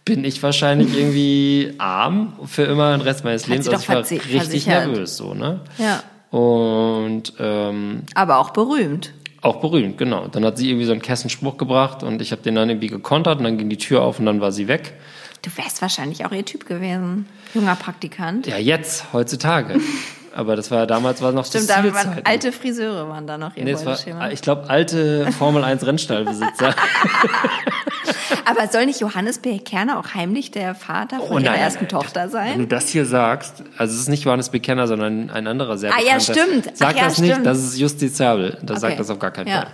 bin 0.04 0.24
ich 0.24 0.42
wahrscheinlich 0.42 0.96
irgendwie 0.96 1.74
arm 1.78 2.32
für 2.46 2.62
immer 2.64 2.96
den 2.96 3.02
Rest 3.02 3.24
meines 3.24 3.46
Lebens. 3.46 3.68
Also 3.68 3.82
ich 3.82 3.88
war 3.88 3.98
richtig 3.98 4.22
versichert. 4.22 4.86
nervös, 4.88 5.16
so, 5.16 5.34
ne? 5.34 5.60
Ja. 5.78 6.02
Und 6.36 7.34
ähm, 7.38 8.02
Aber 8.14 8.38
auch 8.38 8.50
berühmt. 8.50 9.12
auch 9.42 9.56
berühmt, 9.56 9.98
genau. 9.98 10.26
Dann 10.28 10.44
hat 10.44 10.58
sie 10.58 10.68
irgendwie 10.68 10.86
so 10.86 10.92
einen 10.92 11.02
Kessenspruch 11.02 11.56
gebracht 11.56 12.02
und 12.02 12.22
ich 12.22 12.32
habe 12.32 12.42
den 12.42 12.54
dann 12.54 12.70
irgendwie 12.70 12.88
gekontert 12.88 13.38
und 13.38 13.44
dann 13.44 13.58
ging 13.58 13.68
die 13.68 13.78
Tür 13.78 14.02
auf 14.02 14.18
und 14.18 14.26
dann 14.26 14.40
war 14.40 14.50
sie 14.50 14.66
weg. 14.66 14.94
Du 15.42 15.50
wärst 15.56 15.82
wahrscheinlich 15.82 16.24
auch 16.24 16.32
ihr 16.32 16.44
Typ 16.44 16.66
gewesen. 16.66 17.26
Junger 17.52 17.74
Praktikant. 17.76 18.46
Ja, 18.46 18.58
jetzt, 18.58 19.12
heutzutage. 19.12 19.80
Aber 20.34 20.56
das 20.56 20.70
war 20.70 20.78
ja 20.80 20.86
damals 20.86 21.20
war 21.22 21.32
noch 21.32 21.44
Stimmt, 21.44 21.68
das 21.68 21.76
da 21.82 21.94
waren 21.94 22.20
alte 22.24 22.52
Friseure 22.52 23.08
waren 23.08 23.26
da 23.26 23.36
noch 23.38 23.56
ihr 23.56 23.64
Nee, 23.64 23.74
war, 23.84 24.32
ich 24.32 24.40
glaube, 24.42 24.68
alte 24.70 25.30
Formel 25.32 25.62
1 25.64 25.84
Rennstallbesitzer. 25.86 26.74
Aber 28.44 28.66
soll 28.68 28.86
nicht 28.86 29.00
Johannes 29.00 29.38
B. 29.38 29.58
Kerner 29.58 29.98
auch 29.98 30.14
heimlich 30.14 30.50
der 30.50 30.74
Vater 30.74 31.18
von 31.18 31.26
Oh, 31.26 31.32
ihrer 31.32 31.40
nein, 31.40 31.44
nein, 31.52 31.60
ersten 31.60 31.80
nein. 31.84 31.88
Tochter 31.90 32.22
Wenn 32.24 32.30
sein? 32.30 32.58
du 32.58 32.66
das 32.66 32.88
hier 32.88 33.04
sagst, 33.06 33.62
also 33.76 33.94
es 33.94 34.00
ist 34.00 34.08
nicht 34.08 34.24
Johannes 34.24 34.48
Bekenner, 34.50 34.86
sondern 34.86 35.30
ein 35.30 35.46
anderer 35.46 35.78
sehr 35.78 35.92
Ah, 35.94 36.00
ja, 36.00 36.18
stimmt. 36.18 36.68
Ach, 36.68 36.76
Sag 36.76 36.96
ja, 36.96 37.04
das 37.04 37.18
nicht, 37.18 37.30
stimmt. 37.32 37.46
das 37.46 37.58
ist 37.58 37.78
justiziabel. 37.78 38.58
Das 38.62 38.78
Okay. 38.78 38.80
sagt 38.80 39.00
das 39.00 39.10
auf 39.10 39.18
gar 39.18 39.30
keinen 39.30 39.48
Ja. 39.48 39.62
Fall. 39.62 39.66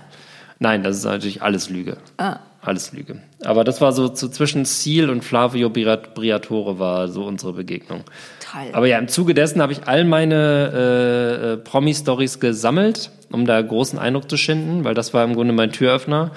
Nein, 0.59 0.83
das 0.83 0.97
ist 0.99 1.05
natürlich 1.05 1.41
alles 1.43 1.71
Lüge. 1.71 1.99
Ah. 2.19 2.41
Alles 2.61 2.93
Lüge. 2.93 3.23
Aber 3.45 3.63
das 3.63 3.81
war 3.81 3.93
so 3.93 4.09
zu, 4.09 4.29
zwischen 4.29 4.65
Ziel 4.65 5.09
und 5.09 5.23
Flavio 5.25 5.69
Briat- 5.69 6.15
Briatore 6.15 6.79
war 6.81 7.07
so 7.09 7.25
unsere 7.25 7.53
Begegnung. 7.53 8.03
Toll. 8.53 8.71
Aber 8.73 8.87
ja, 8.87 8.99
im 8.99 9.09
Zuge 9.09 9.35
dessen 9.35 9.61
habe 9.63 9.73
ich 9.73 9.87
all 9.87 10.05
meine 10.05 10.73
äh, 10.75 11.53
äh, 11.53 11.57
Promi-Stories 11.59 12.41
gesammelt, 12.41 13.11
um 13.31 13.45
da 13.47 13.61
großen 13.61 13.99
Eindruck 13.99 14.31
zu 14.31 14.37
schinden, 14.37 14.85
weil 14.85 14.95
das 14.95 15.13
war 15.15 15.25
im 15.25 15.35
Grunde 15.35 15.53
mein 15.53 15.71
Türöffner. 15.73 16.31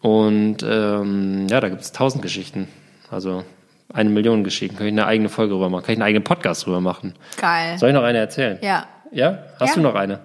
Und 0.00 0.58
ähm, 0.62 1.46
ja, 1.48 1.60
da 1.60 1.68
gibt 1.68 1.82
es 1.82 1.92
tausend 1.92 2.22
Geschichten. 2.22 2.68
Also 3.10 3.44
eine 3.92 4.10
Million 4.10 4.44
Geschichten. 4.44 4.76
Kann 4.76 4.86
ich 4.86 4.92
eine 4.92 5.06
eigene 5.06 5.28
Folge 5.28 5.52
drüber 5.52 5.68
machen? 5.70 5.84
Kann 5.84 5.92
ich 5.94 5.98
einen 5.98 6.06
eigenen 6.06 6.24
Podcast 6.24 6.66
drüber 6.66 6.80
machen? 6.80 7.14
Geil. 7.40 7.78
Soll 7.78 7.90
ich 7.90 7.94
noch 7.94 8.02
eine 8.02 8.18
erzählen? 8.18 8.58
Ja. 8.62 8.86
Ja? 9.12 9.38
Hast 9.60 9.70
Ja. 9.70 9.74
du 9.76 9.80
noch 9.82 9.94
eine? 9.94 10.20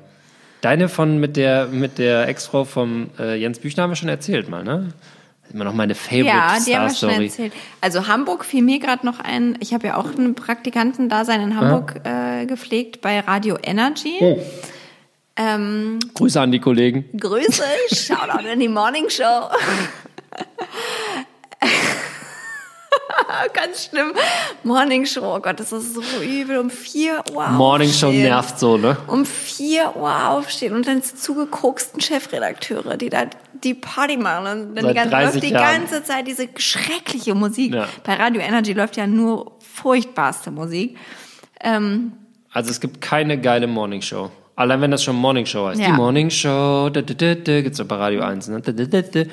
Deine 0.62 0.89
von 0.89 1.19
mit 1.19 1.38
der 1.38 1.67
mit 1.67 1.97
der 1.97 2.27
Ex-Frau 2.27 2.65
vom 2.65 3.12
äh, 3.17 3.36
Jens 3.39 3.60
Büchner 3.60 3.84
haben 3.84 3.91
wir 3.91 3.95
schon 3.95 4.10
erzählt 4.10 4.49
mal, 4.49 4.63
ne? 4.65 4.89
Immer 5.54 5.66
noch 5.66 5.74
meine 5.74 5.96
Favorite 5.96 6.28
Ja, 6.28 6.56
die 6.56 6.62
Star 6.62 6.76
haben 6.82 6.90
wir 6.90 6.96
schon 6.96 7.10
Story. 7.10 7.26
erzählt. 7.26 7.54
Also 7.82 8.08
Hamburg 8.08 8.46
fiel 8.46 8.62
mir 8.62 8.80
gerade 8.80 9.06
noch 9.06 9.20
ein. 9.20 9.58
Ich 9.62 9.74
habe 9.74 9.88
ja 9.88 9.98
auch 9.98 10.06
ein 10.18 10.36
Praktikantendasein 10.36 11.42
in 11.42 11.60
Hamburg 11.60 12.02
äh, 12.04 12.46
gepflegt 12.46 13.02
bei 13.02 13.20
Radio 13.20 13.58
Energy. 13.62 14.18
Oh. 14.22 14.40
Ähm, 15.36 16.00
Grüße 16.14 16.40
an 16.40 16.52
die 16.52 16.60
Kollegen. 16.60 17.06
Grüße, 17.18 17.64
Shoutout 17.94 18.48
in 18.48 18.60
die 18.60 18.68
Morning 18.68 19.10
Show. 19.10 19.24
Ganz 23.54 23.86
schlimm. 23.86 24.13
Morning 24.63 25.06
Show, 25.06 25.36
oh 25.36 25.39
Gott, 25.39 25.60
das 25.60 25.71
ist 25.71 25.93
so 25.93 26.02
übel. 26.21 26.58
Um 26.58 26.69
4 26.69 27.23
Uhr 27.34 27.47
Morning 27.49 27.89
Show 27.89 28.08
aufstehen. 28.08 28.23
nervt 28.23 28.60
so, 28.60 28.78
ne? 28.78 28.97
Um 29.08 29.25
4 29.25 29.95
Uhr 29.95 30.30
aufstehen 30.30 30.73
und 30.73 30.88
dann 30.88 31.04
zugekoksten 31.04 32.02
Chefredakteure, 32.02 32.97
die 32.97 33.10
da 33.10 33.25
die 33.63 33.73
Party 33.73 34.17
machen 34.17 34.69
und 34.71 34.75
dann 34.75 34.86
Seit 34.86 34.89
die 34.91 34.95
ganze, 34.95 35.10
30 35.12 35.34
läuft 35.34 35.43
die 35.43 35.54
Jahren. 35.54 35.78
ganze 35.82 36.04
Zeit 36.04 36.28
diese 36.28 36.47
schreckliche 36.58 37.36
Musik. 37.36 37.73
Ja. 37.73 37.88
Bei 38.04 38.15
Radio 38.15 38.41
Energy 38.41 38.73
läuft 38.73 38.97
ja 38.97 39.06
nur 39.06 39.52
furchtbarste 39.60 40.49
Musik. 40.52 40.97
Ähm, 41.62 42.13
Also 42.54 42.71
es 42.71 42.80
gibt 42.80 43.02
keine 43.02 43.39
geile 43.39 43.67
Morning 43.67 44.02
Show. 44.02 44.32
Allein 44.56 44.82
wenn 44.82 44.91
das 44.91 45.04
schon 45.04 45.15
Morning 45.15 45.45
Show 45.45 45.67
heißt. 45.67 45.80
Ja. 45.80 45.88
Die 45.88 45.93
Morning 45.93 46.30
Show, 46.30 46.89
da, 46.89 47.02
da, 47.02 47.13
da, 47.13 47.36
da, 47.36 47.62
gibt's 47.62 47.78
doch 47.78 47.86
bei 47.86 47.95
Radio 47.95 48.21
1. 48.23 48.47
Ne? 48.49 48.62
Da, 48.62 48.71
da, 48.71 48.84
da, 48.86 49.02
da. 49.02 49.23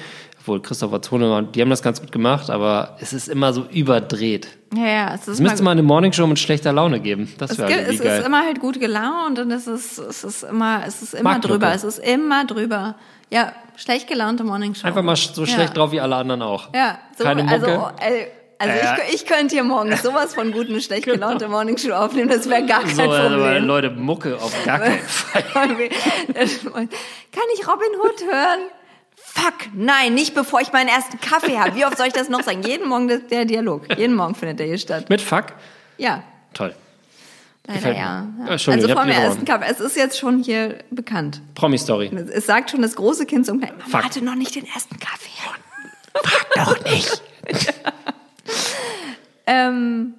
Obwohl 0.47 0.63
Christopher 0.63 1.03
Zone, 1.03 1.49
die 1.53 1.61
haben 1.61 1.71
das 1.71 1.83
ganz 1.83 2.01
gut 2.01 2.13
gemacht, 2.13 2.51
aber 2.51 2.97
es 3.01 3.13
ist 3.13 3.27
immer 3.29 3.53
so 3.53 3.65
überdreht. 3.69 4.47
ja, 4.77 4.87
ja, 4.87 5.15
es 5.15 5.23
ist 5.23 5.29
Es 5.29 5.41
müsste 5.41 5.65
mal, 5.65 5.73
eine 5.73 5.83
Morning 5.83 6.13
Show 6.13 6.25
mit 6.29 6.39
schlechter 6.39 6.73
Laune 6.73 7.01
geben. 7.01 7.35
Das 7.39 7.59
wäre 7.59 7.69
irgendwie 7.69 7.95
es 7.97 8.01
geil. 8.01 8.21
ist 8.21 8.27
immer 8.27 8.45
halt 8.45 8.61
gut 8.61 8.79
gelaunt 8.79 9.41
und 9.41 9.51
es 9.51 9.67
ist, 9.67 9.99
es 9.99 10.23
ist 10.23 10.45
immer, 10.45 10.83
es 10.87 11.03
ist 11.03 11.15
immer 11.15 11.31
Marktlücke. 11.31 11.59
drüber. 11.59 11.75
Es 11.75 11.83
ist 11.83 11.99
immer 11.99 12.45
drüber. 12.45 12.95
Ja, 13.29 13.55
schlecht 13.75 14.07
gelaunte 14.07 14.45
Morning 14.45 14.77
Show. 14.77 14.87
Einfach 14.87 15.03
mal 15.03 15.17
so 15.17 15.43
Ja. 15.43 15.49
schlecht 15.49 15.77
drauf 15.77 15.91
wie 15.91 16.01
alle 16.01 16.15
anderen 16.15 16.43
auch. 16.43 16.69
Ja, 16.73 16.97
so, 17.19 17.25
Keine 17.25 17.49
also, 17.51 17.67
Mucke. 17.67 17.95
äh, 18.03 18.27
also 18.59 18.73
Ja. 18.85 18.97
ich, 19.09 19.15
ich 19.17 19.27
könnte 19.27 19.53
hier 19.57 19.65
morgens 19.65 20.03
sowas 20.05 20.33
von 20.37 20.53
gut 20.53 20.69
eine 20.69 20.81
schlecht 20.81 21.07
gelaunte 21.07 21.49
Morning 21.49 21.77
Show 21.77 21.91
aufnehmen, 21.91 22.29
das 22.31 22.49
wäre 22.49 22.65
gar 22.65 22.83
kein 22.83 22.95
So, 22.95 23.03
also, 23.03 23.35
Problem. 23.37 23.65
Leute, 23.67 23.91
Mucke 23.91 24.37
auf 24.37 24.55
gar 24.65 24.79
keinen 24.79 24.99
Fall. 25.09 25.43
Kann 25.53 27.45
ich 27.55 27.67
Robin 27.67 27.89
Hood 28.01 28.23
hören? 28.33 28.61
Fuck, 29.37 29.69
nein, 29.75 30.15
nicht 30.15 30.35
bevor 30.35 30.61
ich 30.63 30.73
meinen 30.73 30.89
ersten 30.89 31.21
Kaffee 31.21 31.59
habe. 31.59 31.75
Wie 31.77 31.85
oft 31.85 31.99
soll 31.99 32.07
ich 32.07 32.15
das 32.15 32.29
noch 32.31 32.43
sagen? 32.43 32.63
Jeden 32.63 32.89
Morgen 32.89 33.07
der, 33.07 33.19
der 33.19 33.45
Dialog. 33.45 33.87
Jeden 33.99 34.15
Morgen 34.17 34.35
findet 34.35 34.59
der 34.61 34.67
hier 34.67 34.79
statt. 34.79 35.11
Mit 35.11 35.21
Fuck? 35.21 35.47
Ja, 35.99 36.23
Toll. 36.55 36.75
leider 37.67 37.93
ja. 37.93 38.27
Ja, 38.39 38.47
Also 38.49 38.89
vor 38.89 39.05
die 39.05 39.11
ersten 39.13 39.45
Kaffee. 39.45 39.67
Es 39.71 39.79
ist 39.81 39.95
jetzt 39.97 40.19
schon 40.19 40.43
hier 40.43 40.79
bekannt. 40.91 41.43
Promi-Story. 41.55 42.07
Es- 42.33 42.47
sagt 42.47 42.71
schon 42.71 42.81
das 42.81 42.97
große 42.97 43.27
Kind 43.27 43.45
zum 43.45 43.61
Kleinen. 43.61 43.77
Mama 43.79 43.91
Fuck. 43.91 44.05
hatte 44.05 44.25
noch 44.25 44.37
nicht 44.37 44.55
den 44.55 44.67
ersten 44.67 44.99
Kaffee. 44.99 45.31
Doch 46.55 46.83
nicht. 46.85 47.23
Ähm, 49.47 50.15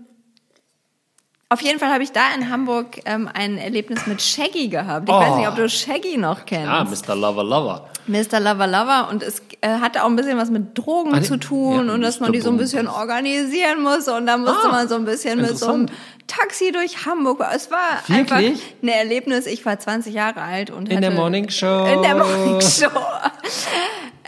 auf 1.50 1.62
jeden 1.62 1.80
Fall 1.80 1.90
habe 1.94 2.04
ich 2.04 2.12
da 2.12 2.22
in 2.36 2.50
Hamburg 2.50 3.00
ähm, 3.06 3.30
ein 3.34 3.58
Erlebnis 3.58 4.06
mit 4.06 4.22
Shaggy 4.22 4.68
gehabt. 4.68 5.08
Ich 5.08 5.16
Oh. 5.16 5.20
weiß 5.20 5.36
nicht, 5.38 5.48
ob 5.48 5.56
du 5.56 5.70
Shaggy 5.70 6.18
noch 6.18 6.46
kennst. 6.46 6.68
Ah, 6.70 6.84
Mr. 6.84 7.16
Lover 7.16 7.44
Lover. 7.44 7.90
Mr. 8.08 8.40
Lover 8.40 8.68
Lover 8.68 9.08
und 9.12 9.22
es 9.24 9.42
äh, 9.62 9.68
hatte 9.80 10.04
auch 10.04 10.08
ein 10.08 10.16
bisschen 10.16 10.38
was 10.38 10.50
mit 10.50 10.78
Drogen 10.78 11.14
Ah, 11.14 11.22
zu 11.22 11.38
tun 11.38 11.88
ja, 11.88 11.94
und 11.94 12.02
dass 12.02 12.20
man 12.22 12.32
die 12.32 12.40
so 12.42 12.50
ein 12.50 12.58
bisschen 12.58 12.88
organisieren 12.88 13.82
muss 13.84 14.08
und 14.08 14.26
da 14.28 14.38
musste 14.38 14.68
Ah, 14.68 14.72
man 14.72 14.88
so 14.88 14.96
ein 14.96 15.06
bisschen 15.06 15.42
mit 15.42 15.58
so 15.58 15.72
einem. 15.72 15.86
Taxi 16.28 16.74
durch 16.74 17.06
Hamburg. 17.06 17.42
Es 17.56 17.72
war 17.72 17.78
Wirklich? 18.08 18.18
einfach 18.18 18.36
ein 18.84 18.88
Erlebnis. 18.90 19.46
Ich 19.46 19.66
war 19.66 19.80
20 19.80 20.14
Jahre 20.14 20.42
alt 20.42 20.70
und 20.72 20.90
In 20.90 21.00
der 21.00 21.12
Morning 21.12 21.50
Show. 21.50 21.86
in 21.86 22.02
der 22.02 22.16
Morning 22.16 22.60
Show. 22.60 22.90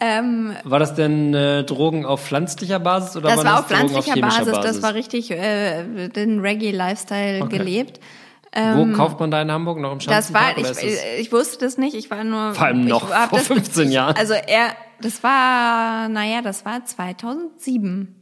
Ähm, 0.02 0.54
War 0.64 0.80
das 0.80 0.96
denn 0.96 1.34
äh, 1.34 1.64
Drogen 1.64 2.06
auf 2.06 2.26
pflanzlicher 2.26 2.80
Basis 2.80 3.18
oder 3.18 3.30
das 3.36 3.44
war 3.44 3.60
auf 3.60 3.68
Drogen 3.68 3.88
pflanzlicher 3.90 4.14
chemischer 4.16 4.46
Basis. 4.46 4.64
Das 4.64 4.82
war 4.84 4.94
richtig 4.94 5.32
äh, 5.32 6.08
den 6.10 6.40
Reggae-Lifestyle 6.40 7.44
Okay. 7.44 7.58
gelebt. 7.58 8.00
Wo 8.52 8.86
kauft 8.94 9.20
man 9.20 9.30
da 9.30 9.42
in 9.44 9.52
Hamburg 9.52 9.78
noch 9.80 9.92
im 9.92 10.00
Das 10.00 10.34
war, 10.34 10.56
Schanzenpark? 10.56 10.84
ich, 10.84 11.20
ich 11.22 11.32
wusste 11.32 11.64
das 11.64 11.78
nicht, 11.78 11.94
ich 11.96 12.10
war 12.10 12.24
nur. 12.24 12.56
Vor 12.56 12.66
allem 12.66 12.84
noch 12.86 13.08
vor 13.10 13.28
das, 13.38 13.46
15 13.48 13.92
Jahren. 13.92 14.16
Also 14.16 14.34
er, 14.34 14.72
das 15.02 15.22
war, 15.24 16.10
naja, 16.10 16.42
das 16.42 16.66
war 16.66 16.84
2007. 16.84 18.16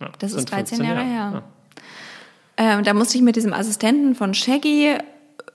Ja, 0.00 0.08
Das 0.18 0.30
ist 0.32 0.38
sind 0.38 0.50
13 0.52 0.78
15 0.78 0.86
Jahre 0.86 1.04
her. 1.06 1.42
Ähm, 2.56 2.82
da 2.84 2.94
musste 2.94 3.18
ich 3.18 3.22
mit 3.22 3.36
diesem 3.36 3.52
Assistenten 3.52 4.14
von 4.14 4.32
Shaggy 4.32 4.96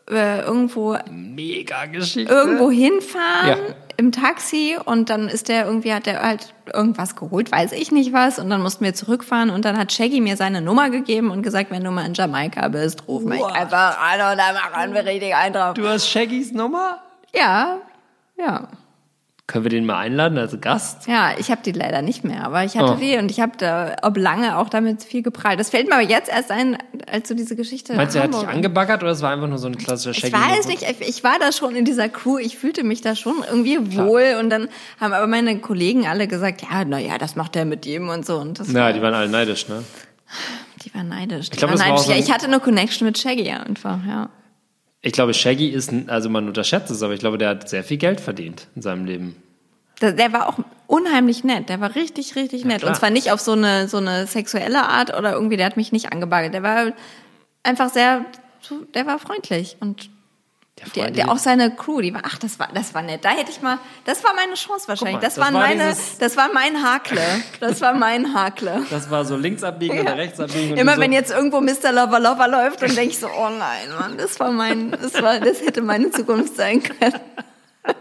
äh, 0.10 0.41
irgendwo. 0.41 0.98
Mega 1.12 1.86
Geschichte. 1.86 2.34
irgendwo 2.34 2.69
hinfahren 2.72 3.50
Ja. 3.50 3.76
im 3.98 4.12
Taxi 4.12 4.78
und 4.84 5.10
dann 5.10 5.28
ist 5.28 5.48
der 5.50 5.65
irgendwie, 5.65 5.93
hat 5.93 6.06
der 6.06 6.22
halt 6.22 6.54
irgendwas 6.74 7.15
geholt, 7.15 7.52
weiß 7.52 7.72
ich 7.74 7.91
nicht 7.91 8.13
was 8.13 8.39
und 8.39 8.50
dann 8.50 8.62
mussten 8.62 8.84
wir 8.84 8.93
zurückfahren 8.93 9.50
und 9.50 9.65
dann 9.65 9.78
hat 9.78 9.91
Shaggy 9.91 10.22
mir 10.22 10.38
seine 10.38 10.62
Nummer 10.62 10.89
gegeben 10.89 11.32
und 11.32 11.41
gesagt, 11.43 11.72
wenn 11.72 11.84
du 11.84 11.91
mal 11.91 12.06
in 12.06 12.13
Jamaika 12.13 12.67
bist, 12.67 13.08
ruf 13.08 13.24
mich 13.24 13.39
What? 13.39 13.54
einfach 13.56 13.98
an 14.00 14.32
und 14.32 14.38
dann 14.38 14.56
machen 14.56 14.93
wir 14.93 15.06
richtig 15.06 15.36
einen 15.36 15.54
drauf. 15.54 15.74
Du 15.74 15.88
hast 15.88 16.08
Shaggys 16.10 16.52
Nummer? 16.52 17.00
Ja, 17.34 17.78
ja. 18.38 18.67
Können 19.50 19.66
wir 19.66 19.70
den 19.72 19.84
mal 19.88 19.98
einladen 19.98 20.38
als 20.38 20.56
Gast? 20.62 21.08
Ja, 21.08 21.32
ich 21.40 21.50
habe 21.50 21.62
die 21.66 21.72
leider 21.72 22.04
nicht 22.04 22.24
mehr, 22.24 22.46
aber 22.46 22.64
ich 22.66 22.78
hatte 22.78 22.94
Oh. 22.94 23.00
die 23.02 23.18
und 23.18 23.32
ich 23.32 23.40
habe 23.40 23.54
da 23.58 23.96
ob 24.04 24.16
lange 24.16 24.56
auch 24.60 24.70
damit 24.70 25.02
viel 25.04 25.24
geprallt. 25.24 25.60
Das 25.60 25.72
fällt 25.72 25.88
mir 25.90 25.96
aber 25.96 26.04
jetzt 26.04 26.30
erst 26.30 26.52
ein, 26.52 26.78
als 27.12 27.30
du 27.30 27.34
diese 27.34 27.56
Geschichte 27.56 27.96
Meinst 27.96 28.14
du, 28.14 28.20
er 28.20 28.26
hat 28.26 28.34
dich 28.36 28.48
angebaggert 28.48 29.02
oder 29.02 29.12
es 29.12 29.24
war 29.24 29.32
einfach 29.32 29.48
nur 29.48 29.58
so 29.58 29.66
ein 29.66 29.76
klassischer 29.76 30.12
Ich 30.12 30.20
Shaggy? 30.20 30.34
weiß 30.36 30.68
nicht, 30.68 30.84
ich- 30.84 31.08
ich 31.10 31.24
war 31.24 31.40
da 31.40 31.52
schon 31.52 31.76
in 31.76 31.84
dieser 31.84 32.10
Crew, 32.10 32.38
ich 32.38 32.60
fühlte 32.60 32.84
mich 32.84 33.02
da 33.02 33.16
schon 33.16 33.44
irgendwie 33.50 33.98
wohl 33.98 34.38
und 34.40 34.52
dann 34.52 34.70
haben 35.02 35.14
aber 35.14 35.26
meine 35.26 35.58
Kollegen 35.58 36.06
alle 36.06 36.28
gesagt, 36.28 36.62
ja, 36.62 36.86
na 36.86 37.00
ja, 37.00 37.18
das 37.18 37.36
macht 37.36 37.56
er 37.56 37.66
mit 37.66 37.88
jedem 37.88 38.10
und 38.10 38.28
so 38.28 38.38
und 38.38 38.60
das 38.60 38.72
Ja, 38.72 38.94
die 38.94 39.02
waren 39.02 39.16
alle 39.16 39.30
neidisch, 39.30 39.68
ne? 39.68 39.84
die 40.86 40.94
waren 40.94 41.08
neidisch. 41.10 41.50
Die 41.50 41.58
glaub, 41.58 41.72
waren 41.72 41.80
war 41.80 41.88
neidisch. 41.88 42.06
so 42.06 42.12
ja, 42.12 42.18
ich 42.20 42.32
hatte 42.32 42.46
eine 42.46 42.60
Connection 42.60 43.08
mit 43.08 43.18
Shaggy 43.18 43.50
einfach, 43.50 43.98
ja. 44.08 44.30
Ich 45.02 45.14
glaube, 45.14 45.34
Shaggy 45.34 45.70
ist, 45.70 45.94
also 46.08 46.30
man 46.30 46.48
unterschätzt 46.48 46.92
es, 46.92 47.02
aber 47.04 47.14
ich 47.14 47.20
glaube, 47.20 47.38
der 47.38 47.50
hat 47.50 47.70
sehr 47.70 47.84
viel 47.84 47.98
Geld 47.98 48.20
verdient 48.20 48.68
in 48.76 48.82
seinem 48.82 49.06
Leben. 49.06 49.36
Der, 50.02 50.34
war 50.34 50.48
auch 50.48 50.60
unheimlich 50.88 51.44
nett. 51.44 51.70
Der 51.70 51.82
war 51.82 51.96
richtig, 51.96 52.36
richtig 52.36 52.64
nett. 52.66 52.80
klar. 52.80 52.92
Und 52.92 52.96
zwar 52.96 53.10
nicht 53.10 53.32
auf 53.32 53.40
so 53.40 53.52
eine, 53.52 53.88
so 53.88 53.98
eine 53.98 54.28
sexuelle 54.28 54.84
Art 54.84 55.18
oder 55.18 55.34
irgendwie, 55.34 55.58
der 55.58 55.66
hat 55.66 55.78
mich 55.78 55.92
nicht 55.92 56.12
angebaggert. 56.12 56.54
Der 56.54 56.64
war 56.64 56.94
einfach 57.64 57.90
sehr, 57.90 58.26
der 58.94 59.06
war 59.06 59.20
freundlich. 59.20 59.78
Und 59.80 60.10
der, 60.96 61.12
der 61.12 61.32
auch 61.32 61.38
seine 61.38 61.76
Crew, 61.76 62.02
die 62.02 62.13
war, 62.13 62.22
ach, 62.24 62.38
das 62.38 62.60
war, 62.60 62.70
das 62.74 62.94
war 62.94 63.02
nett. 63.02 63.24
Da 63.24 63.30
hätte 63.30 63.52
ich 63.52 63.62
mal, 63.62 63.78
das 64.06 64.24
war 64.24 64.34
meine 64.36 64.54
Chance 64.54 64.88
wahrscheinlich. 64.88 65.15
mal, 65.15 65.22
das, 65.22 65.36
das 65.36 65.44
waren 65.44 65.54
war 65.54 65.62
meine, 65.62 65.96
das 66.20 66.38
war 66.38 66.54
mein 66.54 66.84
Hakle. 66.84 67.22
Das 67.60 67.82
war 67.82 67.94
mein 67.94 68.34
Hakle. 68.34 68.84
Das 68.89 69.10
war 69.10 69.24
so 69.24 69.36
links 69.36 69.63
abbiegen 69.63 70.00
oder 70.00 70.18
rechts 70.18 70.39
abbiegen. 70.39 70.76
Immer 70.78 70.92
du 70.92 70.98
so, 70.98 71.02
wenn 71.04 71.12
jetzt 71.13 71.32
irgendwo 71.32 71.62
Mr. 71.62 71.92
Lover 71.92 72.20
Lover 72.20 72.48
läuft, 72.48 72.82
dann 72.82 72.94
denke 72.94 73.12
ich 73.12 73.20
so, 73.20 73.28
oh 73.28 73.50
nein, 73.50 73.89
Mann, 74.00 74.18
das 74.18 74.39
war 74.39 74.52
mein, 74.52 74.92
das 74.92 75.22
war, 75.22 75.39
das 75.39 75.62
hätte 75.62 75.82
meine 75.82 76.12
Zukunft 76.12 76.56
sein 76.56 76.82
können. 76.84 77.13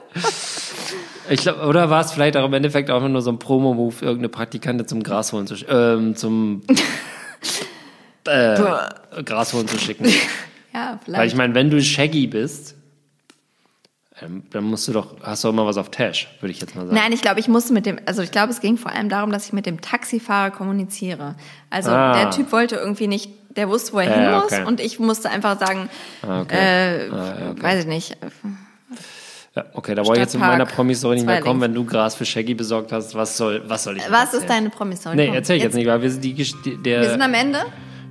Ich 1.30 1.42
glaube, 1.42 1.66
oder 1.66 1.90
war 1.90 2.00
es 2.00 2.12
vielleicht 2.12 2.36
auch 2.36 2.46
im 2.46 2.54
Endeffekt 2.54 2.90
auch 2.90 3.06
nur 3.06 3.20
so 3.20 3.30
ein 3.30 3.38
Promo-Move, 3.38 3.96
irgendeine 4.00 4.30
Praktikantin 4.30 4.86
zum 4.88 5.02
Gras 5.02 5.32
holen 5.32 5.46
zu 5.46 5.56
ähm, 5.68 6.16
zum 6.16 6.62
äh, 8.26 8.58
Gras 9.24 9.52
holen 9.52 9.68
zu 9.68 9.78
schicken. 9.78 10.10
Ja, 10.74 10.98
vielleicht. 11.04 11.20
Weil 11.20 11.28
ich 11.28 11.34
meine, 11.34 11.54
wenn 11.54 11.70
du 11.70 11.80
Shaggy 11.82 12.26
bist, 12.26 12.74
ähm, 14.20 14.42
dann 14.50 14.64
musst 14.64 14.88
du 14.88 14.92
doch, 14.92 15.16
hast 15.22 15.44
du 15.44 15.48
auch 15.48 15.52
immer 15.52 15.64
was 15.66 15.76
auf 15.76 15.90
Tash, 15.90 16.28
würde 16.40 16.50
ich 16.50 16.60
jetzt 16.60 16.74
mal 16.74 16.82
sagen. 16.86 16.94
Nein, 16.96 17.12
ich 17.12 17.22
glaube, 17.22 17.38
ich 17.40 17.48
musste 17.48 17.72
mit 17.72 17.86
dem, 17.86 17.98
also 18.06 18.22
ich 18.22 18.30
glaube, 18.32 18.50
es 18.52 18.60
ging 18.60 18.76
vor 18.76 18.90
allem 18.92 19.08
darum, 19.08 19.30
dass 19.30 19.46
ich 19.46 19.52
mit 19.52 19.64
dem 19.66 19.80
Taxifahrer 19.80 20.50
kommuniziere. 20.50 21.36
Also 21.70 21.90
Ah. 21.90 22.14
der 22.22 22.30
Typ 22.30 22.50
wollte 22.52 22.76
irgendwie 22.76 23.06
nicht, 23.06 23.30
der 23.56 23.68
wusste, 23.68 23.92
wo 23.92 24.00
er 24.00 24.08
Ja, 24.08 24.14
hin 24.14 24.32
muss 24.40 24.52
okay. 24.52 24.64
und 24.64 24.80
ich 24.80 24.98
musste 24.98 25.30
einfach 25.30 25.58
sagen, 25.60 25.88
Ah, 26.22 26.40
okay. 26.40 26.56
äh, 27.06 27.10
Ah, 27.10 27.50
okay. 27.52 27.62
weiß 27.62 27.80
ich 27.82 27.86
nicht. 27.86 28.16
Ja, 29.54 29.64
okay, 29.74 29.94
da 29.94 30.04
wollte 30.04 30.20
ich 30.20 30.24
jetzt 30.26 30.34
in 30.34 30.40
meiner 30.40 30.66
Promi-Story 30.66 31.16
nicht 31.16 31.26
mehr 31.26 31.40
kommen, 31.40 31.60
wenn 31.60 31.74
du 31.74 31.84
Gras 31.84 32.14
für 32.14 32.24
Shaggy 32.24 32.54
besorgt 32.54 32.92
hast. 32.92 33.14
Was 33.14 33.36
soll, 33.36 33.62
was 33.68 33.84
soll 33.84 33.96
ich 33.96 34.02
jetzt 34.02 34.12
Was 34.12 34.24
ist 34.34 34.34
erzählen? 34.34 34.48
deine 34.48 34.70
Promi-Story? 34.70 35.16
Nee, 35.16 35.30
erzähl 35.34 35.56
ich 35.56 35.62
jetzt 35.62 35.74
nicht, 35.74 35.86
weil 35.86 36.02
wir 36.02 36.10
sind, 36.10 36.22
die, 36.24 36.34
der, 36.34 37.00
Wir 37.02 37.10
sind 37.10 37.22
am 37.22 37.34
Ende. 37.34 37.58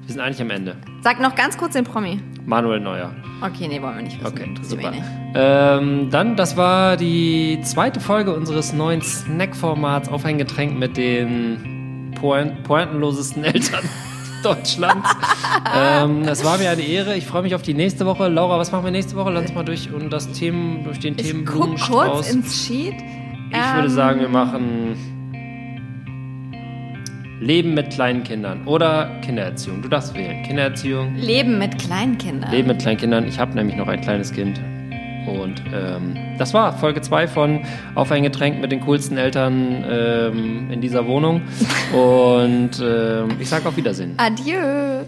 wir 0.05 0.11
sind 0.13 0.19
eigentlich 0.21 0.41
am 0.41 0.49
Ende. 0.49 0.75
Sag 1.03 1.19
noch 1.21 1.35
ganz 1.35 1.57
kurz 1.57 1.73
den 1.73 1.83
Promi. 1.85 2.21
Manuel 2.47 2.79
Neuer. 2.79 3.13
Okay, 3.41 3.67
nee, 3.67 3.81
wollen 3.81 3.97
wir 3.97 4.03
nicht 4.03 4.23
wissen. 4.23 4.33
Okay, 4.33 4.49
super. 4.61 4.91
nicht. 4.91 5.03
Ähm, 5.35 6.09
dann, 6.09 6.37
das 6.37 6.55
war 6.55 6.95
die 6.95 7.59
zweite 7.61 7.99
Folge 7.99 8.33
unseres 8.33 8.71
neuen 8.71 9.01
Snack-Formats 9.01 10.07
auf 10.07 10.23
ein 10.23 10.37
Getränk 10.37 10.79
mit 10.79 10.95
den 10.95 12.13
point 12.19 12.63
pointenlosesten 12.63 13.43
Eltern 13.43 13.83
Deutschlands. 14.43 15.09
ähm, 15.77 16.21
es 16.21 16.45
war 16.45 16.57
mir 16.57 16.69
eine 16.69 16.83
Ehre. 16.83 17.17
Ich 17.17 17.25
freue 17.25 17.41
mich 17.41 17.53
auf 17.53 17.63
die 17.63 17.73
nächste 17.73 18.05
Woche. 18.05 18.29
Laura, 18.29 18.57
was 18.57 18.71
machen 18.71 18.85
wir 18.85 18.91
nächste 18.91 19.17
Woche? 19.17 19.29
Lass 19.29 19.43
uns 19.47 19.53
mal 19.53 19.65
durch, 19.65 19.91
und 19.91 20.09
das 20.09 20.31
Themen, 20.31 20.85
durch 20.85 20.99
den 20.99 21.15
Ich 21.19 21.23
guck 21.23 21.31
Themenblumenstrauß. 21.31 22.11
kurz 22.13 22.31
ins 22.31 22.65
Sheet. 22.65 22.95
ich 23.51 23.75
würde 23.75 23.89
sagen, 23.89 24.21
wir 24.21 24.29
machen 24.29 25.16
Leben 27.47 27.75
mit 27.75 27.91
kleinen 27.91 28.23
Kindern 28.25 28.67
oder 28.67 29.21
Kindererziehung. 29.21 29.81
Du 29.81 29.87
darfst 29.87 30.13
wählen. 30.15 30.43
Kindererziehung, 30.43 31.15
Leben 31.15 31.57
mit 31.57 31.79
Kleinkindern. 31.79 32.51
Leben 32.51 32.67
mit 32.67 32.79
kleinen 32.79 32.97
Kindern. 32.97 33.25
Ich 33.25 33.39
habe 33.39 33.53
nämlich 33.55 33.77
noch 33.77 33.87
ein 33.87 34.01
kleines 34.01 34.33
Kind. 34.33 34.59
Und 35.25 35.63
ähm, 35.73 36.17
das 36.37 36.53
war 36.53 36.77
Folge 36.77 36.99
2 36.99 37.27
von 37.29 37.61
Auf 37.95 38.11
ein 38.11 38.23
Getränk 38.23 38.59
mit 38.59 38.73
den 38.73 38.81
coolsten 38.81 39.17
Eltern 39.17 39.85
ähm, 39.89 40.71
in 40.71 40.81
dieser 40.81 41.07
Wohnung. 41.07 41.41
Und 41.93 42.83
ähm, 42.83 43.37
ich 43.39 43.47
sage 43.47 43.65
auf 43.69 43.77
Wiedersehen. 43.77 44.15
Adieu. 44.17 45.05